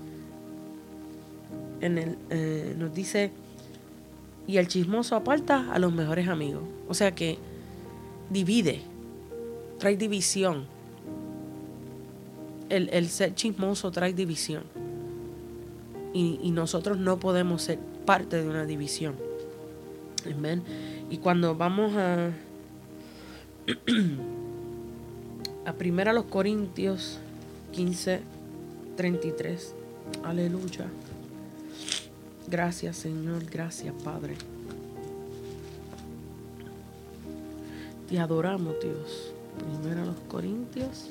En 1.83 1.99
el, 1.99 2.17
eh, 2.31 2.75
nos 2.79 2.95
dice, 2.95 3.31
y 4.47 4.57
el 4.57 4.67
chismoso 4.67 5.15
aparta 5.15 5.71
a 5.75 5.79
los 5.79 5.93
mejores 5.93 6.27
amigos. 6.27 6.63
O 6.89 6.95
sea 6.95 7.15
que 7.15 7.37
divide, 8.31 8.81
trae 9.79 9.99
división. 9.99 10.65
El, 12.71 13.11
ser 13.11 13.35
chismoso 13.35 13.91
trae 13.91 14.15
división. 14.15 14.63
Y, 16.15 16.41
y, 16.43 16.51
nosotros 16.51 16.97
no 16.97 17.19
podemos 17.19 17.61
ser 17.61 17.79
parte 18.07 18.43
de 18.43 18.49
una 18.49 18.65
división. 18.65 19.17
Amén. 20.35 20.63
Y 21.11 21.19
cuando 21.19 21.55
vamos 21.55 21.95
a, 21.95 22.31
a 25.67 25.73
primera 25.75 26.15
los 26.15 26.25
Corintios 26.25 27.19
15, 27.73 28.32
33. 28.97 29.75
Aleluya. 30.25 30.87
Gracias 32.49 32.97
Señor, 32.97 33.45
gracias 33.47 33.95
Padre. 34.03 34.37
Te 38.09 38.19
adoramos 38.19 38.75
Dios. 38.83 39.33
Primero 39.81 40.03
a 40.03 40.07
los 40.07 40.21
Corintios. 40.29 41.11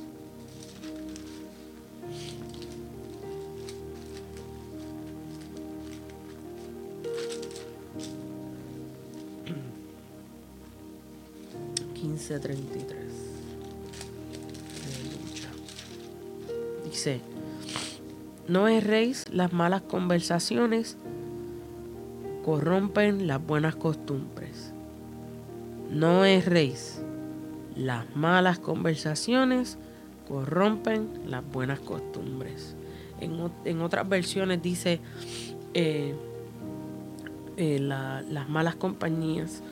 Quince 11.96 12.40
treinta 12.40 12.78
y 12.78 12.84
tres. 12.84 13.14
Dice 16.84 17.22
no 18.52 18.68
erréis 18.68 19.30
las 19.32 19.54
malas 19.54 19.82
conversaciones, 19.82 20.98
corrompen 22.44 23.26
las 23.26 23.42
buenas 23.42 23.78
costumbres. 23.78 24.74
No 25.90 26.26
erréis 26.26 27.02
las 27.78 28.14
malas 28.14 28.60
conversaciones, 28.60 29.78
corrompen 30.28 31.08
las 31.28 31.50
buenas 31.50 31.80
costumbres. 31.80 32.76
En, 33.22 33.82
otras 33.82 34.10
versiones 34.10 34.62
dice 34.62 35.00
eh, 35.74 36.14
eh, 37.56 37.80
las 37.80 38.50
malas 38.50 38.76
compañías 38.76 39.64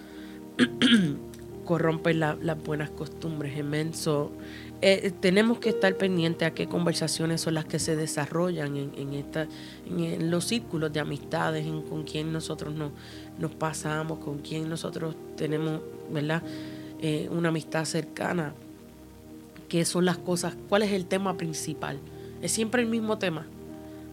corrompen 1.70 2.20
las 2.20 2.64
buenas 2.64 2.90
costumbres. 2.90 3.56
Inmenso 3.56 4.32
eh, 4.82 5.12
tenemos 5.20 5.60
que 5.60 5.70
estar 5.70 5.96
pendientes 5.98 6.48
a 6.48 6.52
qué 6.52 6.66
conversaciones 6.66 7.42
son 7.42 7.54
las 7.54 7.66
que 7.66 7.78
se 7.78 7.96
desarrollan 7.96 8.76
en, 8.76 9.14
esta, 9.14 9.48
en, 9.86 10.32
los 10.32 10.46
círculos 10.46 10.92
de 10.92 11.00
amistades, 11.00 11.68
en 11.68 11.84
con 11.84 12.06
quién 12.06 12.34
nosotros 12.34 12.74
nos, 12.74 13.52
pasamos, 13.52 14.18
con 14.18 14.40
quién 14.40 14.68
nosotros 14.68 15.16
tenemos, 15.38 15.82
¿verdad? 16.12 16.42
Eh, 17.04 17.30
una 17.32 17.50
amistad 17.50 17.86
cercana. 17.86 18.56
¿Qué 19.68 19.86
son 19.86 20.06
las 20.06 20.18
cosas? 20.18 20.56
¿Cuál 20.70 20.82
es 20.82 20.92
el 20.92 21.06
tema 21.06 21.38
principal? 21.38 22.00
¿Es 22.42 22.52
siempre 22.52 22.82
el 22.82 22.88
mismo 22.88 23.20
tema? 23.20 23.46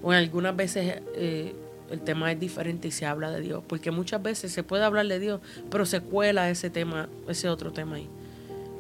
O 0.03 0.13
en 0.13 0.19
algunas 0.19 0.55
veces 0.55 1.01
eh, 1.15 1.55
el 1.91 2.01
tema 2.01 2.33
es 2.33 2.41
diferente 2.41 2.89
y 2.89 2.91
se 2.91 3.07
habla 3.07 3.31
de 3.31 3.41
Dios. 3.41 3.63
Porque 3.67 3.91
muchas 3.91 4.23
veces 4.23 4.53
se 4.53 4.63
puede 4.63 4.85
hablar 4.85 5.07
de 5.07 5.19
Dios, 5.19 5.41
pero 5.71 5.87
se 5.87 6.01
cuela 6.01 6.51
ese 6.51 6.71
tema, 6.71 7.09
ese 7.29 7.49
otro 7.49 7.73
tema 7.73 7.97
ahí. 7.97 8.09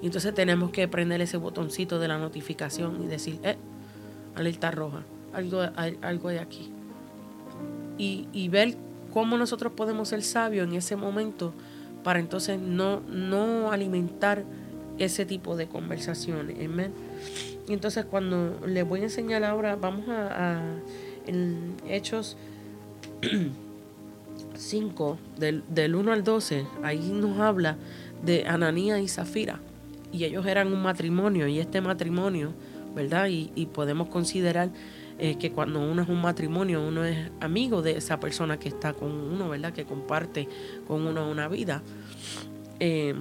Y 0.02 0.06
entonces 0.06 0.34
tenemos 0.34 0.70
que 0.70 0.86
prender 0.88 1.20
ese 1.20 1.36
botoncito 1.36 1.98
de 1.98 2.08
la 2.08 2.18
notificación 2.18 3.02
y 3.02 3.06
decir, 3.06 3.38
eh, 3.42 3.56
alerta 4.34 4.70
roja, 4.70 5.02
algo, 5.32 5.62
algo 6.02 6.28
de 6.28 6.40
aquí. 6.40 6.70
Y, 7.98 8.28
y 8.32 8.48
ver 8.48 8.76
cómo 9.12 9.38
nosotros 9.38 9.72
podemos 9.72 10.10
ser 10.10 10.22
sabios 10.22 10.68
en 10.68 10.74
ese 10.74 10.96
momento 10.96 11.54
para 12.04 12.20
entonces 12.20 12.60
no, 12.60 13.00
no 13.00 13.72
alimentar 13.72 14.44
ese 14.98 15.26
tipo 15.26 15.56
de 15.56 15.66
conversaciones. 15.66 16.56
Amén. 16.64 16.92
Y 17.68 17.72
entonces 17.72 18.04
cuando 18.04 18.60
les 18.66 18.86
voy 18.86 19.00
a 19.00 19.04
enseñar 19.04 19.42
ahora, 19.42 19.76
vamos 19.76 20.08
a, 20.08 20.28
a 20.36 20.60
Hechos 21.88 22.36
5, 24.56 25.18
del, 25.38 25.62
del 25.68 25.94
1 25.94 26.12
al 26.12 26.24
12, 26.24 26.66
ahí 26.82 27.10
nos 27.12 27.38
habla 27.38 27.76
de 28.24 28.46
Ananía 28.46 29.00
y 29.00 29.08
Zafira 29.08 29.60
y 30.16 30.24
ellos 30.24 30.46
eran 30.46 30.72
un 30.72 30.82
matrimonio 30.82 31.46
y 31.46 31.58
este 31.58 31.80
matrimonio, 31.80 32.52
¿verdad? 32.94 33.28
Y, 33.28 33.66
podemos 33.66 34.08
considerar 34.08 34.70
eh, 35.18 35.36
que 35.36 35.52
cuando 35.52 35.80
uno 35.80 36.02
es 36.02 36.08
un 36.08 36.20
matrimonio, 36.22 36.86
uno 36.86 37.04
es 37.04 37.30
amigo 37.40 37.82
de 37.82 37.98
esa 37.98 38.18
persona 38.18 38.58
que 38.58 38.68
está 38.68 38.92
con 38.92 39.10
uno, 39.10 39.48
¿verdad? 39.48 39.72
Que 39.72 39.84
comparte 39.84 40.48
con 40.86 41.06
uno 41.06 41.30
una 41.30 41.48
vida. 41.48 41.82
Eh, 42.80 43.14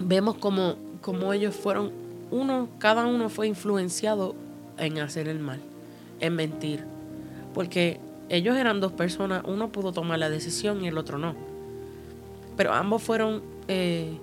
vemos 0.00 0.36
como, 0.36 0.76
como 1.00 1.32
ellos 1.32 1.54
fueron, 1.54 1.92
uno, 2.30 2.68
cada 2.78 3.06
uno 3.06 3.28
fue 3.28 3.46
influenciado 3.46 4.34
en 4.78 4.98
hacer 4.98 5.28
el 5.28 5.38
mal, 5.38 5.60
en 6.18 6.34
mentir. 6.34 6.84
Porque 7.52 8.00
ellos 8.28 8.56
eran 8.56 8.80
dos 8.80 8.92
personas, 8.92 9.42
uno 9.46 9.70
pudo 9.70 9.92
tomar 9.92 10.18
la 10.18 10.30
decisión 10.30 10.82
y 10.84 10.88
el 10.88 10.98
otro 10.98 11.18
no. 11.18 11.34
Pero 12.56 12.72
ambos 12.72 13.02
fueron 13.02 13.42
eh, 13.68 14.18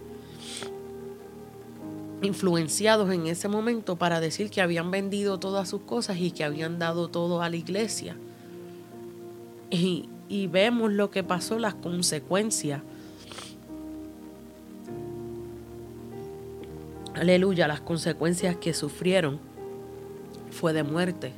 influenciados 2.22 3.12
en 3.12 3.28
ese 3.28 3.48
momento 3.48 3.96
para 3.96 4.20
decir 4.20 4.50
que 4.50 4.62
habían 4.62 4.92
vendido 4.92 5.40
todas 5.40 5.70
sus 5.70 5.82
cosas 5.82 6.18
y 6.20 6.32
que 6.32 6.44
habían 6.44 6.80
dado 6.80 7.10
todo 7.10 7.42
a 7.42 7.50
la 7.50 7.56
iglesia. 7.56 8.16
Y, 9.70 10.10
y 10.30 10.48
vemos 10.48 10.92
lo 10.92 11.12
que 11.12 11.24
pasó, 11.24 11.60
las 11.60 11.76
consecuencias. 11.76 12.82
Aleluya, 17.14 17.68
las 17.68 17.82
consecuencias 17.82 18.56
que 18.56 18.74
sufrieron 18.74 19.40
fue 20.50 20.74
de 20.74 20.84
muerte. 20.84 21.34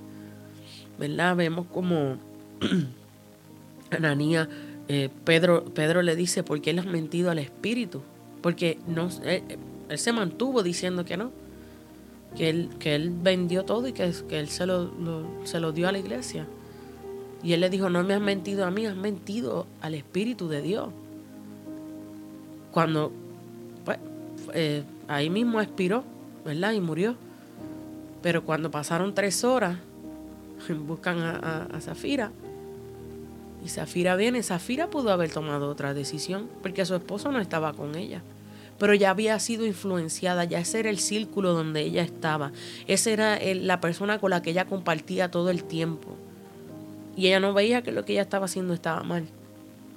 ¿Verdad? 1.00 1.36
Vemos 1.36 1.66
como 1.74 2.18
Ananía, 3.92 4.50
eh, 4.88 5.10
Pedro, 5.24 5.66
Pedro 5.66 6.02
le 6.02 6.16
dice, 6.16 6.44
¿por 6.44 6.62
qué 6.62 6.74
le 6.74 6.82
has 6.82 6.86
mentido 6.86 7.32
al 7.32 7.40
Espíritu? 7.40 8.02
Porque 8.42 8.78
no, 8.88 9.10
él, 9.24 9.44
se 9.98 10.12
mantuvo 10.12 10.64
diciendo 10.64 11.06
que 11.06 11.18
no, 11.18 11.32
que 12.36 12.50
él, 12.50 12.70
que 12.80 12.96
él 12.96 13.12
vendió 13.12 13.64
todo 13.64 13.88
y 13.88 13.94
que, 13.94 14.12
que 14.28 14.40
él 14.40 14.50
se 14.50 14.66
lo, 14.66 14.92
se 15.46 15.60
lo 15.60 15.72
dio 15.72 15.88
a 15.88 15.92
la 15.92 16.00
iglesia. 16.00 16.46
Y 17.42 17.54
él 17.54 17.62
le 17.62 17.70
dijo, 17.70 17.90
no 17.90 18.04
me 18.04 18.14
has 18.14 18.22
mentido 18.22 18.66
a 18.66 18.72
mí, 18.72 18.86
has 18.86 18.96
mentido 18.96 19.68
al 19.82 19.96
Espíritu 19.96 20.48
de 20.48 20.62
Dios. 20.62 20.90
Cuando, 22.72 23.12
pues, 23.86 24.00
eh, 24.54 24.84
ahí 25.08 25.30
mismo 25.30 25.62
expiró, 25.62 26.04
¿verdad? 26.46 26.72
Y 26.72 26.82
murió. 26.82 27.16
Pero 28.22 28.44
cuando 28.44 28.72
pasaron 28.72 29.14
tres 29.14 29.44
horas, 29.44 29.78
buscan 30.88 31.20
a 31.20 31.80
Zafira 31.82 32.32
y 33.64 33.70
Zafira 33.70 34.16
viene. 34.16 34.44
Zafira 34.44 34.90
pudo 34.90 35.12
haber 35.12 35.32
tomado 35.32 35.70
otra 35.70 35.94
decisión 35.94 36.50
porque 36.62 36.86
su 36.86 36.96
esposo 36.96 37.32
no 37.32 37.40
estaba 37.40 37.74
con 37.74 37.96
ella. 37.96 38.22
Pero 38.80 38.94
ya 38.94 39.12
había 39.12 39.40
sido 39.40 39.66
influenciada, 39.66 40.44
ya 40.44 40.60
ese 40.60 40.80
era 40.80 40.90
el 40.90 41.00
círculo 41.00 41.54
donde 41.54 41.82
ella 41.82 42.04
estaba. 42.04 42.52
Esa 42.88 43.12
era 43.12 43.40
la 43.56 43.80
persona 43.80 44.20
con 44.20 44.32
la 44.32 44.42
que 44.42 44.50
ella 44.50 44.66
compartía 44.66 45.32
todo 45.32 45.50
el 45.50 45.64
tiempo. 45.64 46.18
Y 47.16 47.28
ella 47.28 47.40
no 47.40 47.54
veía 47.54 47.84
que 47.84 47.92
lo 47.92 48.04
que 48.04 48.14
ella 48.14 48.24
estaba 48.24 48.46
haciendo 48.46 48.74
estaba 48.74 49.04
mal. 49.04 49.26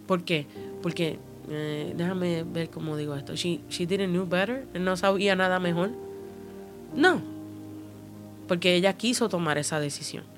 ¿Por 0.07 0.23
qué? 0.23 0.47
Porque, 0.83 1.19
eh, 1.51 1.95
déjame 1.97 2.45
ver 2.45 2.69
cómo 2.69 2.97
digo 2.97 3.17
esto. 3.17 3.35
She, 3.35 3.61
didn't 3.71 4.11
know 4.11 4.27
better. 4.29 4.67
No 4.75 4.97
sabía 4.97 5.35
nada 5.35 5.59
mejor. 5.59 5.91
No. 6.95 7.23
Porque 8.47 8.77
ella 8.77 8.93
quiso 8.93 9.29
tomar 9.29 9.59
esa 9.59 9.81
decisión 9.81 10.36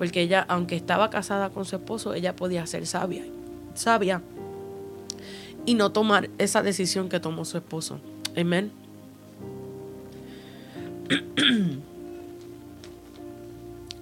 porque 0.00 0.22
ella, 0.22 0.46
aunque 0.48 0.76
estaba 0.76 1.10
casada 1.10 1.50
con 1.50 1.66
su 1.66 1.76
esposo, 1.76 2.14
ella 2.14 2.34
podía 2.34 2.66
ser 2.66 2.86
sabia, 2.86 3.22
sabia 3.74 4.22
y 5.66 5.74
no 5.74 5.92
tomar 5.92 6.30
esa 6.38 6.62
decisión 6.62 7.10
que 7.10 7.20
tomó 7.20 7.44
su 7.44 7.58
esposo. 7.58 8.00
Amén. 8.34 8.72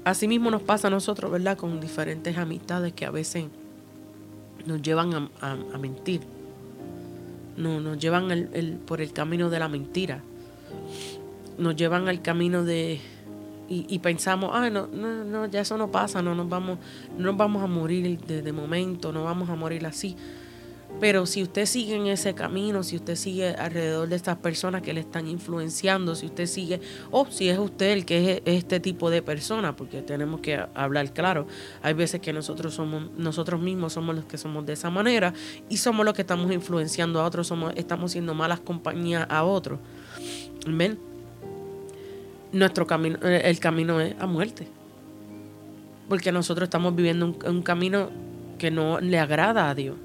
Asimismo 0.04 0.52
nos 0.52 0.62
pasa 0.62 0.86
a 0.86 0.90
nosotros, 0.92 1.32
¿verdad? 1.32 1.56
Con 1.56 1.80
diferentes 1.80 2.38
amistades 2.38 2.92
que 2.92 3.04
a 3.04 3.10
veces 3.10 3.46
nos 4.66 4.80
llevan 4.80 5.30
a, 5.40 5.78
mentir. 5.78 6.20
No, 7.56 7.80
nos 7.80 7.98
llevan 7.98 8.50
por 8.86 9.00
el 9.00 9.12
camino 9.12 9.50
de 9.50 9.58
la 9.58 9.68
mentira. 9.68 10.22
Nos 11.58 11.74
llevan 11.74 12.08
al 12.08 12.22
camino 12.22 12.62
de, 12.62 13.00
y, 13.68 13.98
pensamos, 13.98 14.50
ah, 14.54 14.70
no, 14.70 14.86
no, 14.86 15.24
no, 15.24 15.46
ya 15.46 15.60
eso 15.60 15.76
no 15.76 15.90
pasa, 15.90 16.22
no 16.22 16.34
nos 16.34 16.48
vamos, 16.48 16.78
no 17.16 17.26
nos 17.26 17.36
vamos 17.36 17.62
a 17.62 17.66
morir 17.66 18.18
de, 18.18 18.52
momento, 18.52 19.12
no 19.12 19.24
vamos 19.24 19.50
a 19.50 19.56
morir 19.56 19.84
así. 19.86 20.16
Pero 21.00 21.26
si 21.26 21.42
usted 21.42 21.66
sigue 21.66 21.96
en 21.96 22.06
ese 22.06 22.34
camino, 22.34 22.82
si 22.82 22.96
usted 22.96 23.14
sigue 23.14 23.50
alrededor 23.50 24.08
de 24.08 24.16
estas 24.16 24.38
personas 24.38 24.80
que 24.80 24.94
le 24.94 25.00
están 25.00 25.28
influenciando, 25.28 26.14
si 26.14 26.26
usted 26.26 26.46
sigue, 26.46 26.80
o 27.10 27.26
si 27.26 27.50
es 27.50 27.58
usted 27.58 27.92
el 27.92 28.06
que 28.06 28.32
es 28.32 28.42
este 28.46 28.80
tipo 28.80 29.10
de 29.10 29.20
persona, 29.20 29.76
porque 29.76 30.00
tenemos 30.00 30.40
que 30.40 30.58
hablar 30.74 31.12
claro, 31.12 31.46
hay 31.82 31.92
veces 31.92 32.22
que 32.22 32.32
nosotros 32.32 32.72
somos, 32.72 33.10
nosotros 33.18 33.60
mismos 33.60 33.92
somos 33.92 34.16
los 34.16 34.24
que 34.24 34.38
somos 34.38 34.64
de 34.64 34.72
esa 34.72 34.88
manera 34.88 35.34
y 35.68 35.76
somos 35.76 36.06
los 36.06 36.14
que 36.14 36.22
estamos 36.22 36.50
influenciando 36.50 37.20
a 37.20 37.26
otros, 37.26 37.46
somos, 37.46 37.74
estamos 37.76 38.12
siendo 38.12 38.32
malas 38.32 38.60
compañías 38.60 39.26
a 39.28 39.44
otros. 39.44 39.78
¿Ven? 40.66 41.07
Nuestro 42.52 42.86
camino, 42.86 43.18
eh, 43.22 43.42
el 43.44 43.58
camino 43.60 44.00
es 44.00 44.14
a 44.18 44.26
muerte. 44.26 44.66
Porque 46.08 46.32
nosotros 46.32 46.66
estamos 46.66 46.96
viviendo 46.96 47.36
un, 47.46 47.62
camino 47.62 48.10
que 48.58 48.70
no 48.70 48.98
le 49.00 49.18
agrada 49.18 49.68
a 49.68 49.74
Dios. 49.74 49.96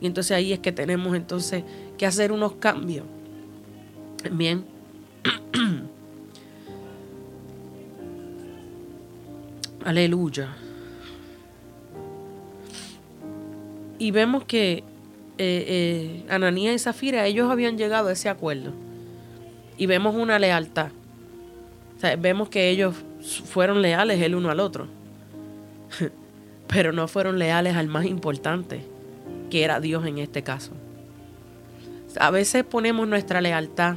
Y 0.00 0.06
entonces 0.06 0.32
ahí 0.36 0.52
es 0.52 0.60
que 0.60 0.72
tenemos 0.72 1.14
entonces 1.14 1.62
que 1.98 2.06
hacer 2.06 2.32
unos 2.32 2.52
cambios. 2.54 3.04
Bien. 4.30 4.64
Aleluya. 9.84 10.56
Y 13.98 14.10
vemos 14.10 14.44
que 14.44 14.78
eh, 14.78 14.84
eh, 15.38 16.24
Ananías 16.28 16.74
y 16.74 16.78
Zafira, 16.78 17.26
ellos 17.26 17.50
habían 17.50 17.76
llegado 17.76 18.08
a 18.08 18.12
ese 18.12 18.30
acuerdo. 18.30 18.72
Y 19.76 19.84
vemos 19.86 20.14
una 20.14 20.38
lealtad 20.38 20.90
vemos 22.18 22.48
que 22.48 22.68
ellos 22.68 22.94
fueron 23.44 23.82
leales 23.82 24.20
el 24.20 24.34
uno 24.34 24.50
al 24.50 24.60
otro, 24.60 24.86
pero 26.68 26.92
no 26.92 27.08
fueron 27.08 27.38
leales 27.38 27.76
al 27.76 27.88
más 27.88 28.06
importante, 28.06 28.82
que 29.50 29.64
era 29.64 29.80
Dios 29.80 30.06
en 30.06 30.18
este 30.18 30.42
caso. 30.42 30.72
A 32.18 32.30
veces 32.30 32.64
ponemos 32.64 33.06
nuestra 33.06 33.40
lealtad 33.40 33.96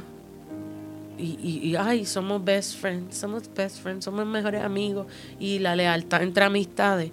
y, 1.18 1.38
y, 1.42 1.76
ay, 1.76 2.06
somos 2.06 2.42
best 2.42 2.78
friends, 2.78 3.16
somos 3.16 3.42
best 3.54 3.82
friends, 3.82 4.04
somos 4.04 4.26
mejores 4.26 4.62
amigos 4.62 5.06
y 5.38 5.58
la 5.58 5.76
lealtad 5.76 6.22
entre 6.22 6.44
amistades, 6.44 7.12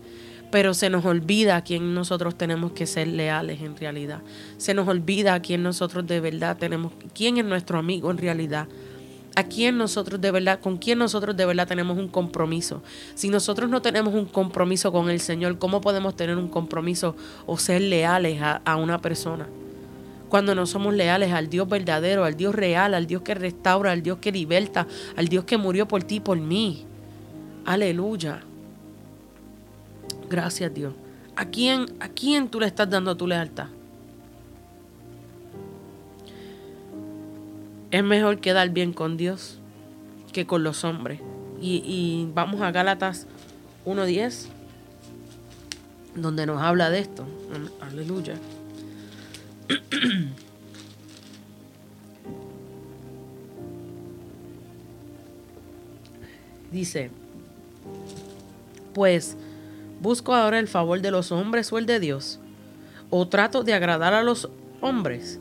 pero 0.49 0.73
se 0.73 0.89
nos 0.89 1.03
olvida 1.05 1.57
a 1.57 1.63
quién 1.63 1.93
nosotros 1.93 2.37
tenemos 2.37 2.71
que 2.71 2.87
ser 2.87 3.09
leales 3.09 3.61
en 3.61 3.75
realidad. 3.75 4.21
Se 4.57 4.73
nos 4.73 4.87
olvida 4.87 5.33
a 5.33 5.41
quién 5.41 5.61
nosotros 5.61 6.07
de 6.07 6.21
verdad 6.21 6.57
tenemos, 6.57 6.93
quién 7.13 7.37
es 7.37 7.45
nuestro 7.45 7.79
amigo 7.79 8.09
en 8.11 8.17
realidad 8.17 8.67
a 9.37 9.43
quién 9.43 9.77
nosotros 9.77 10.19
de 10.19 10.31
verdad, 10.31 10.59
con 10.59 10.77
quién 10.77 10.97
nosotros 10.97 11.37
de 11.37 11.45
verdad 11.45 11.67
tenemos 11.67 11.95
un 11.99 12.07
compromiso. 12.07 12.81
Si 13.13 13.29
nosotros 13.29 13.69
no 13.69 13.83
tenemos 13.83 14.15
un 14.15 14.25
compromiso 14.25 14.91
con 14.91 15.11
el 15.11 15.19
Señor, 15.19 15.59
¿cómo 15.59 15.79
podemos 15.79 16.15
tener 16.15 16.37
un 16.37 16.47
compromiso 16.47 17.15
o 17.45 17.55
ser 17.59 17.83
leales 17.83 18.41
a, 18.41 18.75
una 18.77 18.99
persona? 18.99 19.47
Cuando 20.27 20.55
no 20.55 20.65
somos 20.65 20.95
leales 20.95 21.33
al 21.33 21.51
Dios 21.51 21.69
verdadero, 21.69 22.23
al 22.25 22.35
Dios 22.35 22.55
real, 22.55 22.95
al 22.95 23.05
Dios 23.05 23.21
que 23.21 23.35
restaura, 23.35 23.91
al 23.91 24.01
Dios 24.01 24.17
que 24.17 24.31
liberta, 24.31 24.87
al 25.15 25.27
Dios 25.27 25.45
que 25.45 25.59
murió 25.59 25.87
por 25.87 26.01
ti 26.01 26.15
y 26.15 26.19
por 26.19 26.39
mí. 26.39 26.87
Aleluya. 27.63 28.41
Gracias 30.31 30.73
Dios. 30.73 30.95
¿A 31.35 31.45
quién, 31.45 31.85
¿A 31.99 32.09
quién 32.09 32.49
tú 32.49 32.59
le 32.59 32.65
estás 32.65 32.89
dando 32.89 33.15
tu 33.15 33.27
lealtad? 33.27 33.67
Es 37.91 38.03
mejor 38.03 38.39
quedar 38.39 38.69
bien 38.71 38.91
con 38.93 39.15
Dios 39.15 39.59
que 40.33 40.45
con 40.45 40.63
los 40.63 40.83
hombres. 40.83 41.21
Y, 41.59 42.27
vamos 42.33 42.61
a 42.61 42.71
Gálatas 42.71 43.25
1.10, 43.85 44.47
donde 46.15 46.45
nos 46.45 46.61
habla 46.61 46.89
de 46.89 46.99
esto. 46.99 47.25
Aleluya. 47.81 48.35
Dice, 56.71 57.09
pues, 58.93 59.37
¿busco 60.01 60.35
ahora 60.35 60.59
el 60.59 60.67
favor 60.67 61.01
de 61.01 61.11
los 61.11 61.31
hombres 61.31 61.71
o 61.71 61.77
el 61.77 61.85
de 61.85 62.01
Dios? 62.01 62.39
¿O 63.09 63.27
trato 63.27 63.63
de 63.63 63.73
agradar 63.73 64.13
a 64.13 64.21
los 64.21 64.49
hombres? 64.81 65.39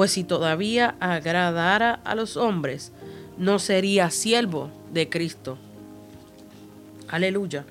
Pues 0.00 0.12
si 0.12 0.24
todavía 0.24 0.94
agradara 0.98 2.00
a 2.04 2.14
los 2.14 2.38
hombres, 2.38 2.90
no 3.36 3.58
sería 3.58 4.08
siervo 4.08 4.70
de 4.94 5.10
Cristo. 5.10 5.58
Aleluya. 7.06 7.66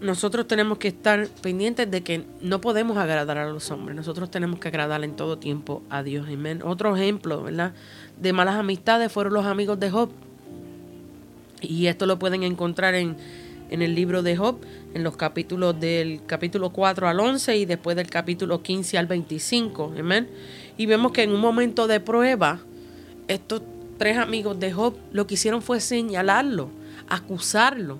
nosotros 0.00 0.46
tenemos 0.46 0.78
que 0.78 0.86
estar 0.86 1.26
pendientes 1.42 1.90
de 1.90 2.04
que 2.04 2.24
no 2.40 2.60
podemos 2.60 2.96
agradar 2.96 3.38
a 3.38 3.50
los 3.50 3.72
hombres. 3.72 3.96
Nosotros 3.96 4.30
tenemos 4.30 4.60
que 4.60 4.68
agradar 4.68 5.02
en 5.02 5.16
todo 5.16 5.36
tiempo 5.36 5.82
a 5.90 6.04
Dios. 6.04 6.28
Otro 6.62 6.94
ejemplo, 6.94 7.42
¿verdad? 7.42 7.74
De 8.20 8.32
malas 8.32 8.54
amistades 8.54 9.10
fueron 9.10 9.32
los 9.32 9.46
amigos 9.46 9.80
de 9.80 9.90
Job. 9.90 10.10
Y 11.60 11.88
esto 11.88 12.06
lo 12.06 12.20
pueden 12.20 12.44
encontrar 12.44 12.94
en, 12.94 13.16
en 13.70 13.82
el 13.82 13.94
libro 13.94 14.22
de 14.22 14.36
Job, 14.36 14.58
en 14.94 15.02
los 15.04 15.16
capítulos 15.16 15.78
del 15.80 16.20
capítulo 16.26 16.70
4 16.70 17.08
al 17.08 17.20
11 17.20 17.56
y 17.56 17.64
después 17.64 17.96
del 17.96 18.10
capítulo 18.10 18.62
15 18.62 18.98
al 18.98 19.06
25. 19.06 19.94
Amén. 19.98 20.28
Y 20.76 20.86
vemos 20.86 21.12
que 21.12 21.22
en 21.22 21.30
un 21.32 21.40
momento 21.40 21.86
de 21.86 22.00
prueba, 22.00 22.60
estos 23.28 23.62
tres 23.96 24.18
amigos 24.18 24.58
de 24.58 24.72
Job 24.72 24.96
lo 25.12 25.26
que 25.26 25.34
hicieron 25.34 25.62
fue 25.62 25.80
señalarlo, 25.80 26.68
acusarlo. 27.08 27.98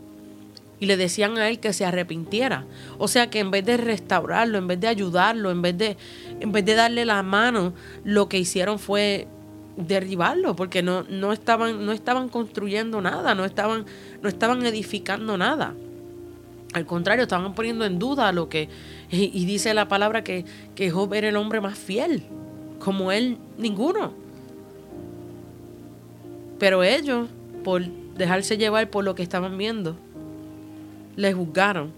Y 0.81 0.87
le 0.87 0.97
decían 0.97 1.37
a 1.37 1.49
él 1.51 1.61
que 1.61 1.75
se 1.75 1.85
arrepintiera. 1.85 2.65
O 2.99 3.07
sea 3.07 3.29
que 3.29 3.39
en 3.39 3.51
vez 3.51 3.67
de 3.67 3.77
restaurarlo, 3.77 4.57
en 4.57 4.67
vez 4.67 4.81
de 4.81 4.89
ayudarlo, 4.89 5.51
en 5.51 5.61
vez 5.61 5.77
de, 5.77 5.99
en 6.41 6.53
vez 6.53 6.65
de 6.65 6.75
darle 6.75 7.05
la 7.05 7.23
mano, 7.23 7.75
lo 8.03 8.31
que 8.31 8.39
hicieron 8.39 8.79
fue 8.79 9.29
derribarlo, 9.77 10.57
porque 10.57 10.83
no, 10.83 11.05
no, 11.05 11.33
estaban, 11.33 11.85
no 11.85 11.93
estaban 11.93 12.29
construyendo 12.29 13.01
nada, 13.01 13.35
no 13.35 13.45
estaban, 13.45 13.87
no 14.23 14.29
estaban 14.29 14.65
edificando 14.65 15.37
nada. 15.39 15.75
Al 16.73 16.87
contrario, 16.87 17.25
estaban 17.25 17.55
poniendo 17.55 17.85
en 17.85 17.99
duda 17.99 18.31
lo 18.33 18.49
que, 18.49 18.69
y, 19.11 19.45
dice 19.45 19.75
la 19.75 19.89
palabra 19.89 20.23
que, 20.23 20.45
que 20.75 20.91
Job 20.91 21.13
era 21.15 21.29
el 21.29 21.37
hombre 21.37 21.61
más 21.61 21.79
fiel, 21.79 22.23
como 22.79 23.13
él 23.13 23.39
ninguno. 23.59 24.13
Pero 26.59 26.83
ellos, 26.83 27.29
por 27.65 27.85
dejarse 28.17 28.57
llevar 28.57 28.91
por 28.91 29.05
lo 29.05 29.15
que 29.15 29.23
estaban 29.23 29.57
viendo, 29.57 29.97
le 31.17 31.33
juzgaron 31.33 31.93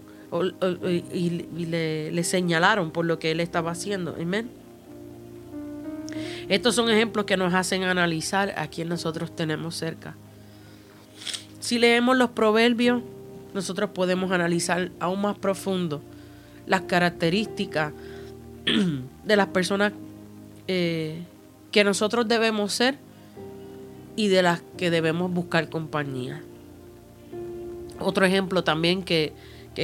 y, 1.13 1.65
le, 1.65 2.23
señalaron 2.23 2.91
por 2.91 3.05
lo 3.05 3.19
que 3.19 3.31
él 3.31 3.39
estaba 3.39 3.71
haciendo. 3.71 4.15
Amén. 4.19 4.49
Estos 6.49 6.75
son 6.75 6.89
ejemplos 6.89 7.25
que 7.25 7.37
nos 7.37 7.53
hacen 7.53 7.83
analizar 7.83 8.53
a 8.57 8.67
quien 8.67 8.89
nosotros 8.89 9.35
tenemos 9.35 9.75
cerca. 9.75 10.15
Si 11.59 11.79
leemos 11.79 12.17
los 12.17 12.31
proverbios, 12.31 13.01
nosotros 13.53 13.91
podemos 13.91 14.31
analizar 14.31 14.91
aún 14.99 15.21
más 15.21 15.37
profundo 15.37 16.01
las 16.67 16.81
características 16.81 17.93
de 19.23 19.35
las 19.35 19.47
personas 19.47 19.93
eh, 20.67 21.23
que 21.71 21.83
nosotros 21.83 22.27
debemos 22.27 22.73
ser 22.73 22.97
y 24.15 24.27
de 24.27 24.41
las 24.41 24.61
que 24.77 24.91
debemos 24.91 25.31
buscar 25.31 25.69
compañía. 25.69 26.41
Otro 27.99 28.25
ejemplo 28.25 28.63
también 28.63 29.03
que, 29.03 29.33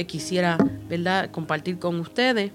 quisiera 0.06 0.56
¿verdad? 0.88 1.30
compartir 1.30 1.78
con 1.78 1.98
ustedes 1.98 2.52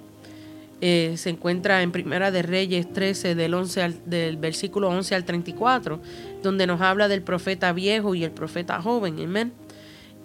eh, 0.82 1.14
se 1.18 1.30
encuentra 1.30 1.82
en 1.82 1.92
Primera 1.92 2.32
de 2.32 2.42
Reyes 2.42 2.92
13 2.92 3.36
del, 3.36 3.54
11 3.54 3.82
al, 3.82 4.10
del 4.10 4.38
versículo 4.38 4.90
11 4.90 5.16
al 5.16 5.26
34, 5.26 6.02
donde 6.44 6.68
nos 6.68 6.82
habla 6.82 7.08
del 7.08 7.22
profeta 7.22 7.72
viejo 7.72 8.14
y 8.14 8.24
el 8.24 8.32
profeta 8.32 8.82
joven. 8.82 9.20
Amén. 9.20 9.54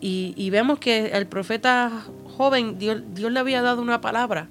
Y, 0.03 0.49
vemos 0.51 0.79
que 0.79 1.09
el 1.09 1.27
profeta 1.27 1.93
joven, 2.37 2.79
Dios, 2.79 3.03
Dios 3.13 3.31
le 3.31 3.39
había 3.39 3.61
dado 3.61 3.83
una 3.83 4.01
palabra 4.01 4.49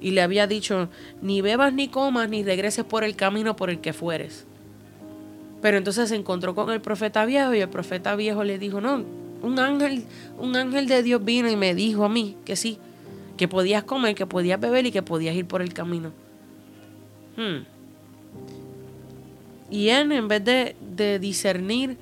y 0.00 0.12
le 0.12 0.22
había 0.22 0.46
dicho, 0.46 0.88
ni 1.20 1.40
bebas 1.40 1.72
ni 1.72 1.88
comas, 1.88 2.28
ni 2.28 2.44
regreses 2.44 2.84
por 2.84 3.02
el 3.02 3.16
camino 3.16 3.56
por 3.56 3.68
el 3.68 3.80
que 3.80 3.92
fueres. 3.92 4.46
Pero 5.60 5.76
entonces 5.76 6.08
se 6.08 6.14
encontró 6.14 6.54
con 6.54 6.70
el 6.70 6.80
profeta 6.80 7.24
viejo 7.24 7.52
y 7.54 7.60
el 7.60 7.68
profeta 7.68 8.14
viejo 8.14 8.44
le 8.44 8.58
dijo, 8.58 8.80
no, 8.80 9.04
un 9.42 9.58
ángel, 9.58 10.04
un 10.38 10.54
ángel 10.56 10.86
de 10.86 11.02
Dios 11.02 11.24
vino 11.24 11.50
y 11.50 11.56
me 11.56 11.74
dijo 11.74 12.04
a 12.04 12.08
mí 12.08 12.36
que 12.44 12.54
sí, 12.54 12.78
que 13.36 13.48
podías 13.48 13.84
comer, 13.84 14.14
que 14.14 14.26
podías 14.26 14.60
beber 14.60 14.86
y 14.86 14.92
que 14.92 15.02
podías 15.02 15.34
ir 15.34 15.46
por 15.46 15.62
el 15.62 15.72
camino. 15.72 16.12
Hmm. 17.36 17.64
Y 19.70 19.88
él, 19.88 20.12
en 20.12 20.28
vez 20.28 20.44
de, 20.44 21.18
discernir 21.18 21.96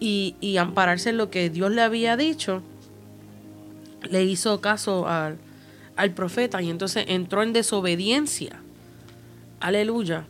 y, 0.00 0.36
y, 0.40 0.58
ampararse 0.58 1.10
en 1.10 1.16
lo 1.16 1.30
que 1.30 1.50
Dios 1.50 1.70
le 1.70 1.82
había 1.82 2.16
dicho, 2.16 2.62
le 4.10 4.24
hizo 4.24 4.60
caso 4.60 5.08
al, 5.08 5.38
al 5.96 6.12
profeta 6.12 6.60
y 6.62 6.70
entonces 6.70 7.04
entró 7.08 7.42
en 7.42 7.52
desobediencia. 7.52 8.60
Aleluya 9.60 10.26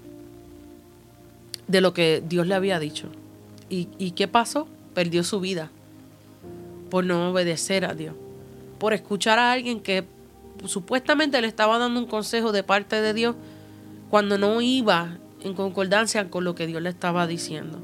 de 1.68 1.80
lo 1.82 1.92
que 1.94 2.22
Dios 2.26 2.46
le 2.46 2.54
había 2.54 2.80
dicho. 2.80 3.08
¿Y, 3.70 4.12
qué 4.12 4.26
pasó? 4.26 4.66
Perdió 4.94 5.22
su 5.22 5.40
vida 5.40 5.70
por 6.90 7.04
no 7.04 7.30
obedecer 7.30 7.84
a 7.84 7.92
Dios, 7.92 8.14
por 8.78 8.92
escuchar 8.92 9.38
a 9.38 9.52
alguien 9.52 9.80
que 9.80 10.04
supuestamente 10.64 11.40
le 11.40 11.46
estaba 11.46 11.78
dando 11.78 12.00
un 12.00 12.06
consejo 12.06 12.52
de 12.52 12.62
parte 12.62 13.00
de 13.00 13.14
Dios 13.14 13.36
cuando 14.10 14.38
no 14.38 14.60
iba 14.60 15.18
en 15.42 15.54
concordancia 15.54 16.30
con 16.30 16.44
lo 16.44 16.54
que 16.54 16.66
Dios 16.66 16.82
le 16.82 16.88
estaba 16.88 17.26
diciendo. 17.26 17.78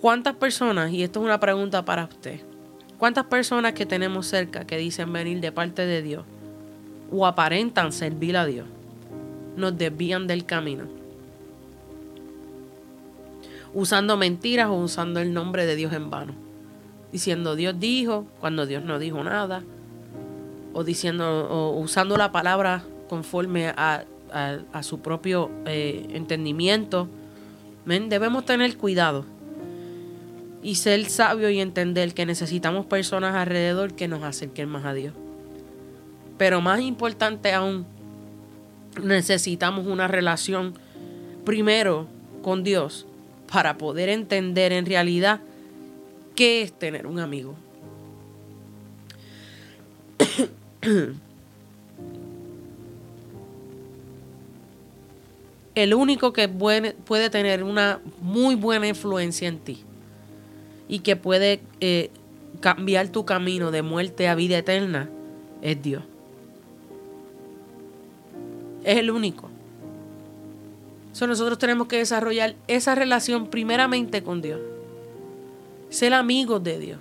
¿Cuántas 0.00 0.36
personas, 0.36 0.92
y 0.92 1.02
esto 1.02 1.20
es 1.20 1.24
una 1.24 1.40
pregunta 1.40 1.84
para 1.84 2.04
usted, 2.04 2.40
cuántas 2.98 3.24
personas 3.26 3.72
que 3.72 3.86
tenemos 3.86 4.26
cerca 4.26 4.66
que 4.66 4.76
dicen 4.76 5.12
venir 5.12 5.40
de 5.40 5.52
parte 5.52 5.86
de 5.86 6.02
Dios 6.02 6.24
o 7.10 7.26
aparentan 7.26 7.92
servir 7.92 8.36
a 8.36 8.44
Dios, 8.44 8.66
nos 9.56 9.78
desvían 9.78 10.26
del 10.26 10.44
camino? 10.44 11.04
usando 13.74 14.16
mentiras 14.16 14.68
o 14.68 14.74
usando 14.74 15.20
el 15.20 15.34
nombre 15.34 15.66
de 15.66 15.76
Dios 15.76 15.92
en 15.92 16.08
vano. 16.08 16.43
Diciendo 17.14 17.54
Dios 17.54 17.78
dijo 17.78 18.26
cuando 18.40 18.66
Dios 18.66 18.82
no 18.82 18.98
dijo 18.98 19.22
nada. 19.22 19.62
O 20.72 20.82
diciendo, 20.82 21.46
o 21.48 21.78
usando 21.78 22.16
la 22.16 22.32
palabra 22.32 22.82
conforme 23.08 23.68
a, 23.68 24.04
su 24.82 24.98
propio 24.98 25.48
eh, 25.64 26.08
entendimiento. 26.10 27.06
Debemos 27.86 28.44
tener 28.44 28.76
cuidado 28.76 29.24
y 30.60 30.74
ser 30.74 31.04
sabio 31.04 31.48
y 31.50 31.60
entender 31.60 32.14
que 32.14 32.26
necesitamos 32.26 32.84
personas 32.86 33.36
alrededor 33.36 33.94
que 33.94 34.08
nos 34.08 34.24
acerquen 34.24 34.68
más 34.68 34.84
a 34.84 34.92
Dios. 34.92 35.14
Pero 36.36 36.60
más 36.60 36.80
importante 36.80 37.52
aún, 37.52 37.86
necesitamos 39.00 39.86
una 39.86 40.08
relación 40.08 40.74
primero 41.44 42.08
con 42.42 42.64
Dios 42.64 43.06
para 43.52 43.78
poder 43.78 44.08
entender 44.08 44.72
en 44.72 44.84
realidad 44.84 45.40
qué 46.34 46.62
es 46.62 46.72
tener 46.72 47.06
un 47.06 47.18
amigo. 47.18 47.54
El 55.74 55.94
único 55.94 56.32
que 56.32 56.48
puede 56.48 57.30
tener 57.30 57.64
una 57.64 58.00
muy 58.20 58.54
buena 58.54 58.86
influencia 58.86 59.48
en 59.48 59.58
ti 59.58 59.82
y 60.88 61.00
que 61.00 61.16
puede 61.16 61.60
eh, 61.80 62.10
cambiar 62.60 63.08
tu 63.08 63.24
camino 63.24 63.72
de 63.72 63.82
muerte 63.82 64.28
a 64.28 64.36
vida 64.36 64.58
eterna 64.58 65.10
es 65.62 65.82
Dios. 65.82 66.04
Es 68.84 68.98
el 68.98 69.10
único 69.10 69.50
nosotros 71.26 71.58
tenemos 71.58 71.86
que 71.86 71.98
desarrollar 71.98 72.54
esa 72.66 72.94
relación 72.94 73.46
primeramente 73.46 74.22
con 74.22 74.42
Dios. 74.42 74.60
Ser 75.90 76.14
amigos 76.14 76.62
de 76.62 76.78
Dios. 76.78 76.98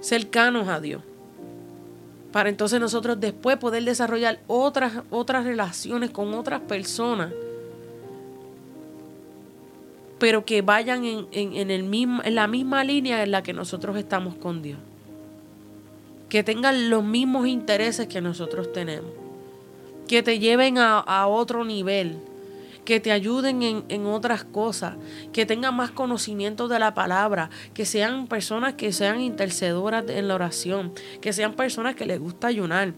Cercanos 0.00 0.68
a 0.68 0.80
Dios. 0.80 1.02
Para 2.32 2.48
entonces 2.48 2.80
nosotros 2.80 3.18
después 3.18 3.56
poder 3.56 3.84
desarrollar 3.84 4.40
otras, 4.46 5.02
otras 5.10 5.44
relaciones 5.44 6.10
con 6.10 6.32
otras 6.34 6.60
personas. 6.60 7.32
Pero 10.18 10.44
que 10.44 10.62
vayan 10.62 11.04
en, 11.04 11.70
el 11.70 11.82
mismo, 11.82 12.22
en 12.22 12.34
la 12.34 12.46
misma 12.46 12.84
línea 12.84 13.22
en 13.22 13.30
la 13.30 13.42
que 13.42 13.52
nosotros 13.52 13.96
estamos 13.96 14.34
con 14.34 14.62
Dios. 14.62 14.78
Que 16.28 16.44
tengan 16.44 16.90
los 16.90 17.02
mismos 17.02 17.48
intereses 17.48 18.06
que 18.06 18.20
nosotros 18.20 18.72
tenemos. 18.72 19.10
Que 20.06 20.22
te 20.22 20.38
lleven 20.38 20.78
a, 20.78 20.98
a 20.98 21.26
otro 21.26 21.64
nivel 21.64 22.18
que 22.84 23.00
te 23.00 23.12
ayuden 23.12 23.62
en, 23.88 24.06
otras 24.06 24.44
cosas, 24.44 24.94
que 25.32 25.46
tengan 25.46 25.76
más 25.76 25.90
conocimiento 25.90 26.68
de 26.68 26.78
la 26.78 26.94
palabra, 26.94 27.50
que 27.74 27.84
sean 27.84 28.26
personas 28.26 28.74
que 28.74 28.92
sean 28.92 29.20
intercedoras 29.20 30.04
en 30.08 30.28
la 30.28 30.34
oración, 30.34 30.92
que 31.20 31.32
sean 31.32 31.54
personas 31.54 31.94
que 31.94 32.06
les 32.06 32.18
gusta 32.18 32.48
ayunar 32.48 32.94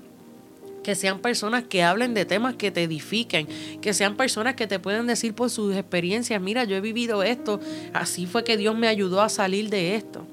que 0.82 0.96
sean 0.96 1.20
personas 1.20 1.62
que 1.62 1.84
hablen 1.84 2.12
de 2.12 2.24
temas 2.24 2.56
que 2.56 2.72
te 2.72 2.82
edifiquen, 2.82 3.46
que 3.80 3.94
sean 3.94 4.16
personas 4.16 4.56
que 4.56 4.66
te 4.66 4.80
pueden 4.80 5.06
decir 5.06 5.32
por 5.32 5.48
sus 5.48 5.76
experiencias, 5.76 6.42
mira, 6.42 6.64
yo 6.64 6.74
he 6.74 6.80
vivido 6.80 7.22
esto, 7.22 7.60
así 7.92 8.26
fue 8.26 8.42
que 8.42 8.56
Dios 8.56 8.76
me 8.76 8.88
ayudó 8.88 9.20
a 9.22 9.28
salir 9.28 9.70
de 9.70 9.94
esto. 9.94 10.26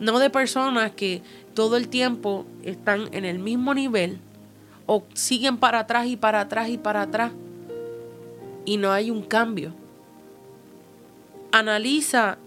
No 0.00 0.18
de 0.18 0.30
personas 0.30 0.92
que 0.92 1.20
todo 1.54 1.76
el 1.76 1.88
tiempo 1.88 2.46
están 2.64 3.08
en 3.12 3.24
el 3.24 3.38
mismo 3.38 3.74
nivel 3.74 4.18
o 4.86 5.04
siguen 5.14 5.58
para 5.58 5.80
atrás 5.80 6.06
y 6.06 6.16
para 6.16 6.40
atrás 6.40 6.68
y 6.68 6.78
para 6.78 7.02
atrás 7.02 7.32
y 8.64 8.76
no 8.76 8.92
hay 8.92 9.10
un 9.10 9.22
cambio. 9.22 9.72
Analiza 11.52 12.38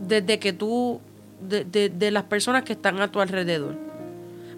desde 0.00 0.38
que 0.38 0.52
tú, 0.52 1.00
de, 1.40 2.10
las 2.10 2.24
personas 2.24 2.64
que 2.64 2.74
están 2.74 3.00
a 3.00 3.10
tu 3.10 3.20
alrededor. 3.20 3.76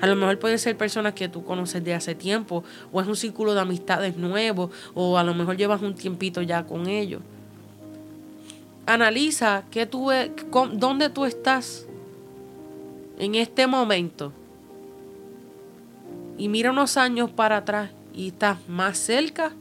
A 0.01 0.07
lo 0.07 0.17
mejor 0.17 0.39
pueden 0.39 0.59
ser 0.59 0.77
personas 0.77 1.15
que 1.15 1.29
tú 1.29 1.45
conoces 1.45 1.83
de 1.83 1.95
hace 1.95 2.15
tiempo, 2.15 2.65
o 2.93 3.01
es 3.01 3.07
un 3.07 3.17
círculo 3.17 3.55
de 3.55 3.61
amistades 3.61 4.17
nuevo, 4.17 4.71
o 4.95 5.17
a 5.17 5.25
lo 5.25 5.35
mejor 5.35 5.57
llevas 5.57 5.81
un 5.81 5.95
tiempito 5.95 6.43
ya 6.43 6.67
con 6.67 6.87
ellos. 6.87 7.23
Analiza 8.85 9.65
qué 9.71 9.87
tú, 9.87 10.11
dónde 10.75 11.09
tú 11.09 11.25
estás 11.25 11.87
en 13.19 13.35
este 13.35 13.67
momento. 13.67 14.33
Y 16.39 16.49
mira 16.49 16.71
unos 16.71 16.97
años 16.99 17.31
para 17.31 17.59
atrás 17.59 17.91
y 18.15 18.29
estás 18.29 18.59
más 18.69 18.99
cerca 18.99 19.53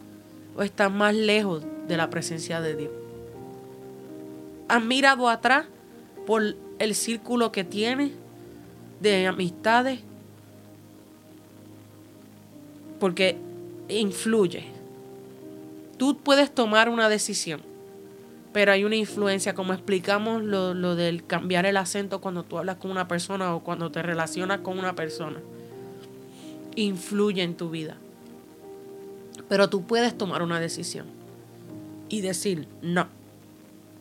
o 0.56 0.64
estás 0.64 0.92
más 0.92 1.14
lejos 1.14 1.64
de 1.88 1.98
la 1.98 2.10
presencia 2.10 2.62
de 2.62 2.76
Dios. 2.76 2.92
¿Has 4.68 4.84
mirado 4.84 5.30
atrás 5.30 5.66
por 6.26 6.56
el 6.80 6.96
círculo 6.96 7.52
que 7.52 7.64
tienes 7.64 8.12
de 9.00 9.28
amistades? 9.28 10.00
Porque 13.00 13.38
influye. 13.90 14.66
Tú 15.98 16.18
puedes 16.18 16.54
tomar 16.54 16.90
una 16.90 17.10
decisión, 17.10 17.62
pero 18.52 18.72
hay 18.72 18.84
una 18.84 18.96
influencia, 18.96 19.54
como 19.54 19.74
explicamos 19.74 20.42
lo, 20.44 20.74
lo 20.74 20.96
del 20.96 21.26
cambiar 21.26 21.66
el 21.66 21.78
acento 21.78 22.22
cuando 22.22 22.44
tú 22.44 22.58
hablas 22.58 22.78
con 22.78 22.92
una 22.92 23.08
persona 23.08 23.56
o 23.56 23.64
cuando 23.64 23.92
te 23.92 24.02
relacionas 24.02 24.62
con 24.62 24.80
una 24.80 24.96
persona. 24.96 25.40
Influye 26.76 27.44
en 27.44 27.56
tu 27.56 27.70
vida. 27.70 27.98
Pero 29.48 29.70
tú 29.70 29.84
puedes 29.84 30.18
tomar 30.18 30.42
una 30.42 30.60
decisión 30.60 31.06
y 32.10 32.22
decir, 32.22 32.68
no, 32.82 33.08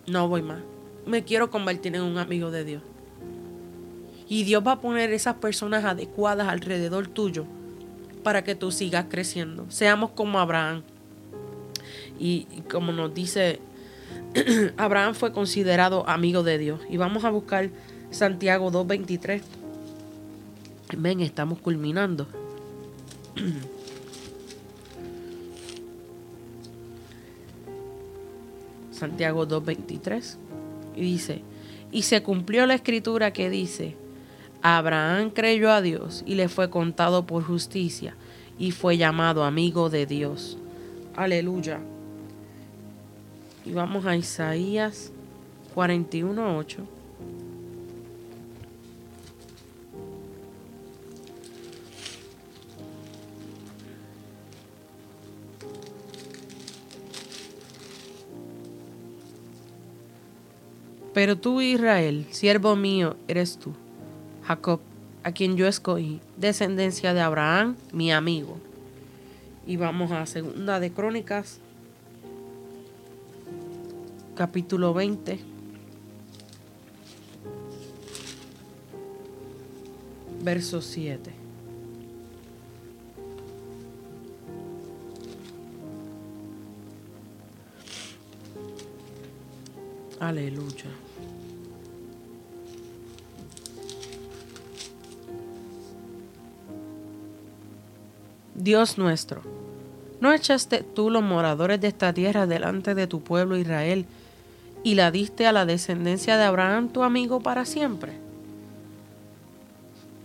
no 0.07 0.28
voy 0.28 0.42
más. 0.42 0.62
Me 1.07 1.24
quiero 1.24 1.51
convertir 1.51 1.95
en 1.97 2.03
un 2.03 2.18
amigo 2.18 2.51
de 2.51 2.64
Dios. 2.64 2.82
Y 4.28 4.45
Dios 4.45 4.66
va 4.66 4.72
a 4.72 4.80
poner 4.80 5.12
esas 5.12 5.36
personas 5.36 5.84
adecuadas 5.84 6.49
alrededor 6.49 7.09
tuyo 7.09 7.45
para 8.22 8.42
que 8.42 8.55
tú 8.55 8.72
sigas 8.72 9.07
creciendo. 9.11 9.66
Seamos 9.68 10.11
como 10.11 10.38
Abraham. 10.38 10.82
Y, 12.18 12.47
como 12.70 12.92
nos 12.92 13.12
dice, 13.12 13.61
Abraham 14.78 15.14
fue 15.14 15.32
considerado 15.32 16.09
amigo 16.09 16.42
de 16.42 16.59
Dios. 16.59 16.80
Y 16.88 16.97
vamos 16.97 17.24
a 17.24 17.30
buscar 17.30 17.68
Santiago 18.11 18.72
2.23. 18.72 19.42
Ven, 20.97 21.20
estamos 21.20 21.59
culminando. 21.59 22.26
Santiago 29.05 29.46
2.23. 29.46 30.36
Y 30.96 31.00
dice, 31.02 31.42
y 31.92 32.02
se 32.02 32.22
cumplió 32.22 32.66
la 32.66 32.74
escritura 32.74 33.32
que 33.32 33.50
dice, 33.50 33.96
Abraham 34.62 35.28
creyó 35.28 35.70
a 35.70 35.82
Dios 35.82 36.22
y 36.26 36.36
le 36.36 36.48
fue 36.48 36.70
contado 36.70 37.26
por 37.26 37.44
justicia 37.44 38.16
y 38.59 38.70
fue 38.70 38.96
llamado 38.96 39.44
amigo 39.44 39.90
de 39.90 40.07
Dios. 40.07 40.57
Aleluya. 41.16 41.80
Y 43.66 43.72
vamos 43.72 44.07
a 44.07 44.16
Isaías 44.16 45.12
41.8. 45.74 46.93
Pero 61.15 61.39
tú, 61.39 61.61
Israel, 61.61 62.27
siervo 62.31 62.75
mío, 62.75 63.17
eres 63.29 63.57
tú, 63.57 63.73
Jacob, 64.43 64.81
a 65.23 65.31
quien 65.31 65.57
yo 65.57 65.69
escogí, 65.69 66.21
descendencia 66.37 67.15
de 67.15 67.21
Abraham, 67.21 67.77
mi 67.93 68.12
amigo. 68.12 68.59
Y 69.65 69.77
vamos 69.77 70.11
a 70.11 70.27
segunda 70.27 70.81
de 70.81 70.93
Crónicas, 70.93 71.61
capítulo 74.35 74.93
20. 74.93 75.39
Verso 80.43 80.83
7. 80.83 81.33
Aleluya. 90.21 91.03
Dios 98.65 98.97
nuestro, 98.97 99.43
¿no 100.21 100.33
echaste 100.33 100.83
tú 100.83 101.11
los 101.11 101.23
moradores 101.23 101.83
de 101.83 101.89
esta 101.89 102.15
tierra 102.15 102.47
delante 102.47 102.95
de 102.95 103.07
tu 103.07 103.21
pueblo 103.21 103.59
Israel 103.59 104.07
y 104.83 104.95
la 104.95 105.11
diste 105.11 105.47
a 105.47 105.53
la 105.53 105.67
descendencia 105.67 106.39
de 106.39 106.45
Abraham, 106.45 106.89
tu 106.89 107.03
amigo, 107.03 107.41
para 107.41 107.67
siempre? 107.67 108.12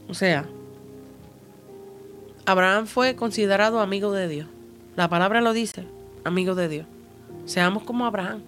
O 0.08 0.14
sea, 0.14 0.46
Abraham 2.46 2.88
fue 2.88 3.18
considerado 3.18 3.82
amigo 3.82 4.14
de 4.14 4.30
Dios. 4.30 4.48
La 4.96 5.10
palabra 5.10 5.42
lo 5.42 5.52
dice, 5.52 5.84
amigo 6.24 6.56
de 6.56 6.70
Dios. 6.70 6.86
Seamos 7.44 7.84
como 7.84 8.06
Abraham. 8.06 8.42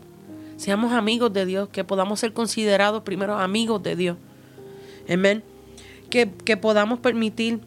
Seamos 0.55 0.93
amigos 0.93 1.33
de 1.33 1.45
Dios, 1.45 1.67
que 1.67 1.83
podamos 1.83 2.21
ser 2.21 2.31
considerados 2.31 3.03
primero 3.03 3.37
amigos 3.37 3.83
de 3.83 3.97
Dios. 3.97 4.17
Amén. 5.09 5.43
Que, 6.09 6.31
que 6.31 6.55
podamos 6.55 6.99
permitir 6.99 7.59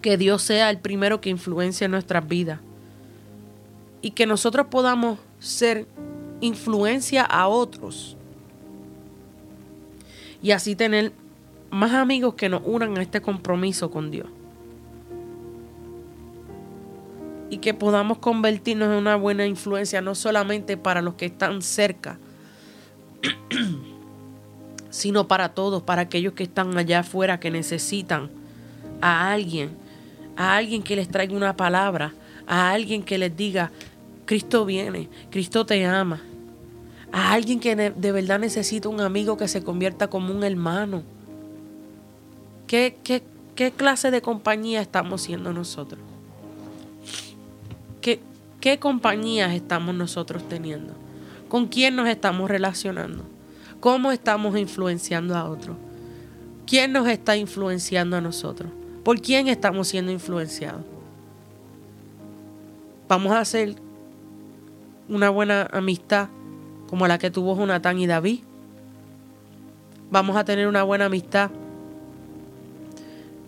que 0.00 0.16
Dios 0.16 0.42
sea 0.42 0.70
el 0.70 0.78
primero 0.78 1.20
que 1.20 1.30
influencie 1.30 1.88
nuestras 1.88 2.26
vidas. 2.26 2.60
Y 4.02 4.10
que 4.10 4.26
nosotros 4.26 4.66
podamos 4.70 5.18
ser 5.38 5.86
influencia 6.40 7.22
a 7.22 7.48
otros. 7.48 8.16
Y 10.42 10.52
así 10.52 10.76
tener 10.76 11.12
más 11.70 11.92
amigos 11.92 12.34
que 12.34 12.48
nos 12.48 12.62
unan 12.64 12.96
a 12.98 13.02
este 13.02 13.20
compromiso 13.20 13.90
con 13.90 14.10
Dios. 14.10 14.28
y 17.48 17.58
que 17.58 17.74
podamos 17.74 18.18
convertirnos 18.18 18.88
en 18.88 18.94
una 18.94 19.16
buena 19.16 19.46
influencia, 19.46 20.00
no 20.00 20.14
solamente 20.14 20.76
para 20.76 21.02
los 21.02 21.14
que 21.14 21.26
están 21.26 21.62
cerca, 21.62 22.18
sino 24.90 25.28
para 25.28 25.50
todos, 25.50 25.82
para 25.82 26.02
aquellos 26.02 26.32
que 26.32 26.42
están 26.42 26.76
allá 26.76 27.00
afuera, 27.00 27.38
que 27.40 27.50
necesitan 27.50 28.30
a 29.00 29.32
alguien, 29.32 29.70
a 30.36 30.56
alguien 30.56 30.82
que 30.82 30.96
les 30.96 31.08
traiga 31.08 31.36
una 31.36 31.56
palabra, 31.56 32.14
a 32.46 32.70
alguien 32.70 33.02
que 33.02 33.18
les 33.18 33.36
diga, 33.36 33.70
Cristo 34.24 34.64
viene, 34.64 35.08
Cristo 35.30 35.66
te 35.66 35.84
ama, 35.84 36.20
a 37.12 37.32
alguien 37.32 37.60
que 37.60 37.76
de 37.76 38.12
verdad 38.12 38.38
necesita 38.38 38.88
un 38.88 39.00
amigo 39.00 39.36
que 39.36 39.48
se 39.48 39.62
convierta 39.62 40.08
como 40.08 40.34
un 40.34 40.44
hermano. 40.44 41.02
¿Qué, 42.66 42.96
qué, 43.04 43.22
qué 43.54 43.70
clase 43.70 44.10
de 44.10 44.20
compañía 44.20 44.80
estamos 44.80 45.22
siendo 45.22 45.52
nosotros? 45.52 46.00
¿Qué, 48.60 48.80
compañías 48.80 49.52
estamos 49.52 49.94
nosotros 49.94 50.42
teniendo? 50.48 50.92
¿Con 51.48 51.68
quién 51.68 51.94
nos 51.94 52.08
estamos 52.08 52.50
relacionando? 52.50 53.24
¿Cómo 53.78 54.10
estamos 54.10 54.58
influenciando 54.58 55.36
a 55.36 55.48
otros? 55.48 55.76
¿Quién 56.66 56.92
nos 56.92 57.06
está 57.06 57.36
influenciando 57.36 58.16
a 58.16 58.20
nosotros? 58.20 58.72
¿Por 59.06 59.20
quién 59.20 59.46
estamos 59.46 59.86
siendo 59.86 60.10
influenciados? 60.10 60.82
Vamos 63.06 63.30
a 63.30 63.38
hacer 63.38 63.76
una 65.08 65.30
buena 65.30 65.68
amistad 65.72 66.28
como 66.88 67.06
la 67.06 67.16
que 67.16 67.30
tuvo 67.30 67.56
Jonatán 67.56 68.00
y 68.00 68.08
David. 68.08 68.40
Vamos 70.10 70.36
a 70.36 70.44
tener 70.44 70.66
una 70.66 70.82
buena 70.82 71.04
amistad 71.04 71.52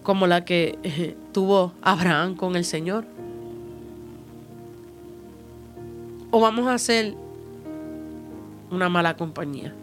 como 0.04 0.28
la 0.28 0.44
que 0.44 0.78
eh, 0.84 1.16
tuvo 1.32 1.72
Abraham 1.82 2.36
con 2.36 2.54
el 2.54 2.64
Señor. 2.64 3.04
o 6.30 6.38
vamos 6.40 6.68
a 6.68 6.74
hacer 6.74 7.14
una 8.70 8.88
mala 8.88 9.16
compañía. 9.16 9.74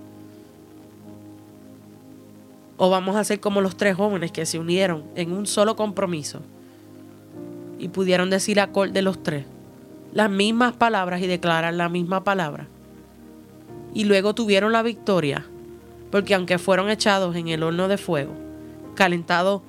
O 2.78 2.90
vamos 2.90 3.16
a 3.16 3.24
ser 3.24 3.40
como 3.40 3.62
los 3.62 3.78
tres 3.78 3.96
jóvenes 3.96 4.32
que 4.32 4.46
se 4.46 4.60
unieron 4.60 5.04
en 5.16 5.32
un 5.32 5.48
solo 5.48 5.76
compromiso 5.76 6.42
y 7.80 7.90
pudieron 7.90 8.30
decir 8.30 8.60
a 8.60 8.68
de 8.68 9.02
los 9.02 9.22
tres 9.24 9.46
las 10.14 10.30
mismas 10.30 10.74
palabras 10.74 11.22
y 11.22 11.28
declarar 11.28 11.74
la 11.74 11.90
misma 11.90 12.24
palabra. 12.24 12.68
Y 13.94 14.06
luego 14.06 14.34
tuvieron 14.34 14.72
la 14.72 14.82
victoria, 14.82 15.46
porque 16.10 16.34
aunque 16.34 16.58
fueron 16.58 16.90
echados 16.90 17.36
en 17.36 17.50
el 17.50 17.64
horno 17.64 17.88
de 17.90 17.98
fuego, 17.98 18.34
calentado 18.96 19.62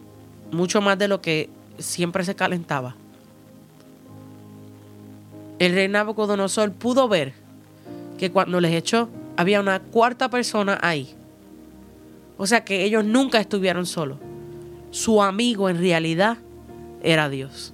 mucho 0.52 0.80
más 0.80 0.98
de 0.98 1.08
lo 1.08 1.20
que 1.20 1.50
siempre 1.78 2.24
se 2.24 2.36
calentaba, 2.36 2.94
el 5.58 5.72
rey 5.74 5.88
Nabucodonosor 5.88 6.72
pudo 6.72 7.08
ver 7.08 7.32
que 8.18 8.30
cuando 8.30 8.60
les 8.60 8.72
echó 8.72 9.08
había 9.36 9.60
una 9.60 9.80
cuarta 9.80 10.28
persona 10.30 10.78
ahí. 10.82 11.14
O 12.36 12.46
sea 12.46 12.64
que 12.64 12.84
ellos 12.84 13.04
nunca 13.04 13.40
estuvieron 13.40 13.86
solos. 13.86 14.18
Su 14.90 15.22
amigo 15.22 15.68
en 15.68 15.78
realidad 15.78 16.38
era 17.02 17.28
Dios. 17.28 17.72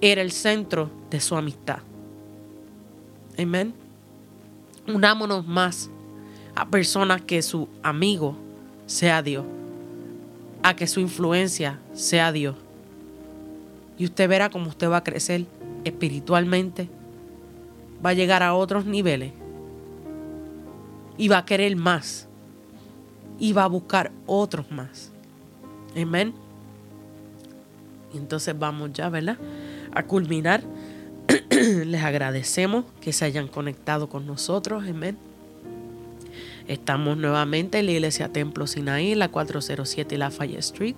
Era 0.00 0.22
el 0.22 0.32
centro 0.32 0.90
de 1.10 1.20
su 1.20 1.36
amistad. 1.36 1.78
Amén. 3.38 3.74
Unámonos 4.86 5.46
más 5.46 5.90
a 6.54 6.66
personas 6.66 7.22
que 7.22 7.42
su 7.42 7.68
amigo 7.82 8.36
sea 8.86 9.22
Dios, 9.22 9.44
a 10.62 10.74
que 10.74 10.86
su 10.86 11.00
influencia 11.00 11.78
sea 11.92 12.32
Dios. 12.32 12.56
Y 13.98 14.04
usted 14.04 14.28
verá 14.28 14.50
cómo 14.50 14.68
usted 14.68 14.88
va 14.88 14.98
a 14.98 15.04
crecer 15.04 15.46
espiritualmente, 15.84 16.88
va 18.04 18.10
a 18.10 18.14
llegar 18.14 18.42
a 18.42 18.54
otros 18.54 18.86
niveles 18.86 19.32
y 21.18 21.28
va 21.28 21.38
a 21.38 21.44
querer 21.44 21.76
más 21.76 22.28
y 23.38 23.52
va 23.52 23.64
a 23.64 23.68
buscar 23.68 24.12
otros 24.26 24.70
más. 24.70 25.10
Amén. 25.96 26.34
Entonces 28.14 28.58
vamos 28.58 28.92
ya, 28.92 29.08
¿verdad? 29.08 29.38
A 29.92 30.02
culminar. 30.04 30.62
Les 31.50 32.02
agradecemos 32.02 32.84
que 33.00 33.12
se 33.12 33.24
hayan 33.24 33.48
conectado 33.48 34.08
con 34.08 34.26
nosotros. 34.26 34.84
Amén. 34.88 35.16
Estamos 36.68 37.16
nuevamente 37.16 37.78
en 37.78 37.86
la 37.86 37.92
iglesia 37.92 38.32
Templo 38.32 38.66
Sinaí, 38.66 39.14
la 39.14 39.28
407 39.28 40.18
Lafayette 40.18 40.58
Street, 40.58 40.96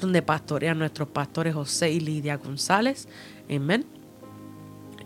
donde 0.00 0.22
pastorean 0.22 0.78
nuestros 0.78 1.08
pastores 1.08 1.54
José 1.54 1.92
y 1.92 2.00
Lidia 2.00 2.36
González. 2.36 3.08
Amén. 3.48 3.84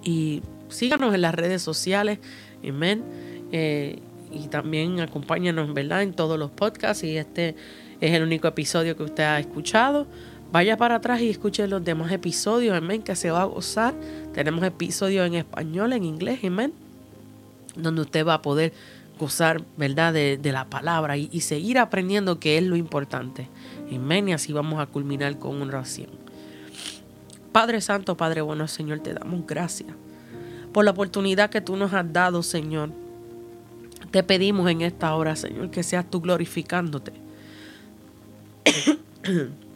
Y 0.02 0.42
síganos 0.68 1.14
en 1.14 1.22
las 1.22 1.34
redes 1.34 1.60
sociales. 1.60 2.18
Amén. 2.66 3.04
Eh, 3.52 3.98
y 4.32 4.48
también 4.48 5.00
acompáñanos, 5.00 5.72
¿verdad? 5.74 6.02
En 6.02 6.12
todos 6.12 6.38
los 6.38 6.50
podcasts. 6.50 7.04
Y 7.04 7.16
este 7.16 7.54
es 8.00 8.14
el 8.14 8.22
único 8.22 8.48
episodio 8.48 8.96
que 8.96 9.02
usted 9.02 9.24
ha 9.24 9.38
escuchado. 9.38 10.06
Vaya 10.50 10.76
para 10.76 10.96
atrás 10.96 11.20
y 11.20 11.28
escuche 11.28 11.66
los 11.68 11.84
demás 11.84 12.10
episodios, 12.10 12.74
amén, 12.76 13.02
que 13.02 13.14
se 13.16 13.30
va 13.30 13.42
a 13.42 13.44
gozar. 13.44 13.94
Tenemos 14.32 14.64
episodios 14.64 15.26
en 15.26 15.34
español, 15.34 15.92
en 15.92 16.04
inglés, 16.04 16.40
amén, 16.42 16.72
donde 17.76 18.00
usted 18.00 18.26
va 18.26 18.34
a 18.34 18.42
poder 18.42 18.72
gozar, 19.18 19.62
¿verdad?, 19.76 20.14
de, 20.14 20.40
la 20.44 20.64
palabra 20.64 21.16
y, 21.18 21.40
seguir 21.40 21.78
aprendiendo 21.78 22.40
que 22.40 22.56
es 22.56 22.64
lo 22.64 22.76
importante. 22.76 23.48
Amén. 23.94 24.28
Y 24.28 24.32
así 24.32 24.52
vamos 24.52 24.80
a 24.80 24.86
culminar 24.86 25.38
con 25.38 25.56
una 25.56 25.66
oración. 25.66 26.08
Padre 27.52 27.80
Santo, 27.80 28.16
Padre 28.16 28.40
bueno, 28.40 28.68
Señor, 28.68 29.00
te 29.00 29.12
damos 29.12 29.46
gracias 29.46 29.90
por 30.72 30.84
la 30.84 30.92
oportunidad 30.92 31.50
que 31.50 31.60
tú 31.60 31.76
nos 31.76 31.92
has 31.92 32.10
dado, 32.12 32.42
Señor. 32.42 32.90
Te 34.10 34.22
pedimos 34.22 34.70
en 34.70 34.82
esta 34.82 35.14
hora, 35.14 35.36
Señor, 35.36 35.70
que 35.70 35.82
seas 35.82 36.08
tú 36.08 36.20
glorificándote. 36.20 37.12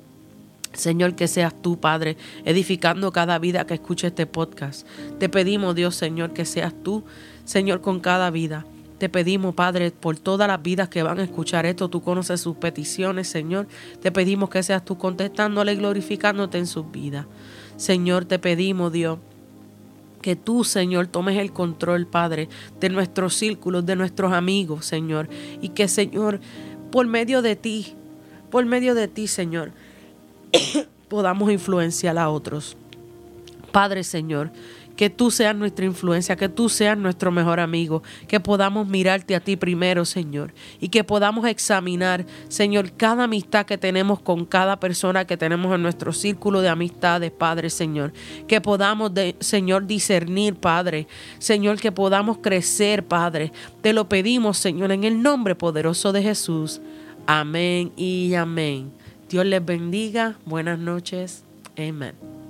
Señor, 0.73 1.15
que 1.15 1.29
seas 1.29 1.55
tú, 1.61 1.79
Padre, 1.79 2.17
edificando 2.45 3.13
cada 3.13 3.39
vida 3.39 3.67
que 3.67 3.75
escuche 3.75 4.07
este 4.07 4.27
podcast. 4.27 4.87
Te 5.19 5.29
pedimos, 5.29 5.75
Dios, 5.75 5.95
Señor, 5.97 6.33
que 6.33 6.47
seas 6.47 6.73
tú, 6.83 7.05
Señor, 7.45 7.83
con 7.83 8.01
cada 8.01 8.31
vida. 8.31 8.65
Te 8.97 9.09
pedimos, 9.09 9.55
Padre, 9.55 9.91
por 9.91 10.17
todas 10.17 10.49
las 10.49 10.63
vidas 10.63 10.89
que 10.89 11.03
van 11.03 11.19
a 11.19 11.25
escuchar 11.25 11.67
esto, 11.67 11.91
tú 11.91 12.01
conoces 12.01 12.41
sus 12.41 12.57
peticiones, 12.57 13.29
Señor. 13.29 13.67
Te 14.01 14.13
pedimos 14.13 14.49
que 14.49 14.63
seas 14.63 14.85
tú 14.85 14.97
contestándole 14.97 15.73
y 15.73 15.77
glorificándote 15.77 16.59
en 16.59 16.67
sus 16.67 16.91
vidas. 16.91 17.27
Señor, 17.77 18.25
te 18.25 18.39
pedimos, 18.39 18.93
Dios, 18.93 19.19
que 20.23 20.37
tú, 20.37 20.65
Señor, 20.65 21.09
tomes 21.09 21.39
el 21.39 21.53
control, 21.53 22.07
Padre, 22.07 22.49
de 22.81 22.89
nuestros 22.89 23.35
círculos, 23.35 23.85
de 23.85 23.97
nuestros 23.97 24.33
amigos, 24.33 24.87
Señor. 24.87 25.29
Y 25.61 25.71
que, 25.71 25.89
Señor, 25.89 26.41
por 26.91 27.07
medio 27.07 27.43
de 27.43 27.57
ti, 27.57 27.95
por 28.51 28.65
medio 28.65 28.95
de 28.95 29.09
ti, 29.09 29.27
Señor, 29.27 29.73
podamos 31.09 31.51
influenciar 31.53 32.17
a 32.17 32.31
otros. 32.31 32.77
Padre, 33.73 34.05
Señor, 34.05 34.51
que 34.97 35.11
tú 35.11 35.31
seas 35.31 35.55
nuestra 35.55 35.85
influencia, 35.85 36.37
que 36.37 36.49
tú 36.49 36.69
seas 36.69 36.97
nuestro 36.97 37.31
mejor 37.31 37.61
amigo, 37.61 38.03
que 38.29 38.41
podamos 38.41 38.87
mirarte 38.87 39.35
a 39.35 39.41
ti 39.41 39.57
primero, 39.57 40.05
Señor, 40.05 40.53
y 40.81 40.89
que 40.89 41.05
podamos 41.05 41.47
examinar, 41.47 42.27
Señor, 42.49 42.93
cada 42.93 43.25
amistad 43.25 43.67
que 43.67 43.79
tenemos 43.79 44.21
con 44.21 44.45
cada 44.45 44.79
persona 44.79 45.27
que 45.27 45.37
tenemos 45.37 45.75
en 45.75 45.83
nuestro 45.83 46.13
círculo 46.13 46.61
de 46.61 46.69
amistades, 46.69 47.31
Padre, 47.31 47.71
Señor, 47.71 48.13
que 48.47 48.61
podamos, 48.61 49.13
Señor, 49.41 49.87
discernir, 49.87 50.55
Padre, 50.57 51.07
Señor, 51.39 51.79
que 51.79 51.93
podamos 51.93 52.39
crecer, 52.39 53.05
Padre. 53.05 53.53
Te 53.81 53.93
lo 53.93 54.09
pedimos, 54.09 54.59
Señor, 54.59 54.93
en 54.93 55.05
el 55.05 55.23
nombre 55.23 55.55
poderoso 55.55 56.13
de 56.13 56.23
Jesús. 56.23 56.81
Amén 57.27 57.93
y 57.97 58.35
amén. 58.35 58.93
Dios 59.29 59.47
les 59.47 59.65
bendiga. 59.65 60.37
Buenas 60.45 60.79
noches. 60.79 61.45
Amén. 61.77 62.42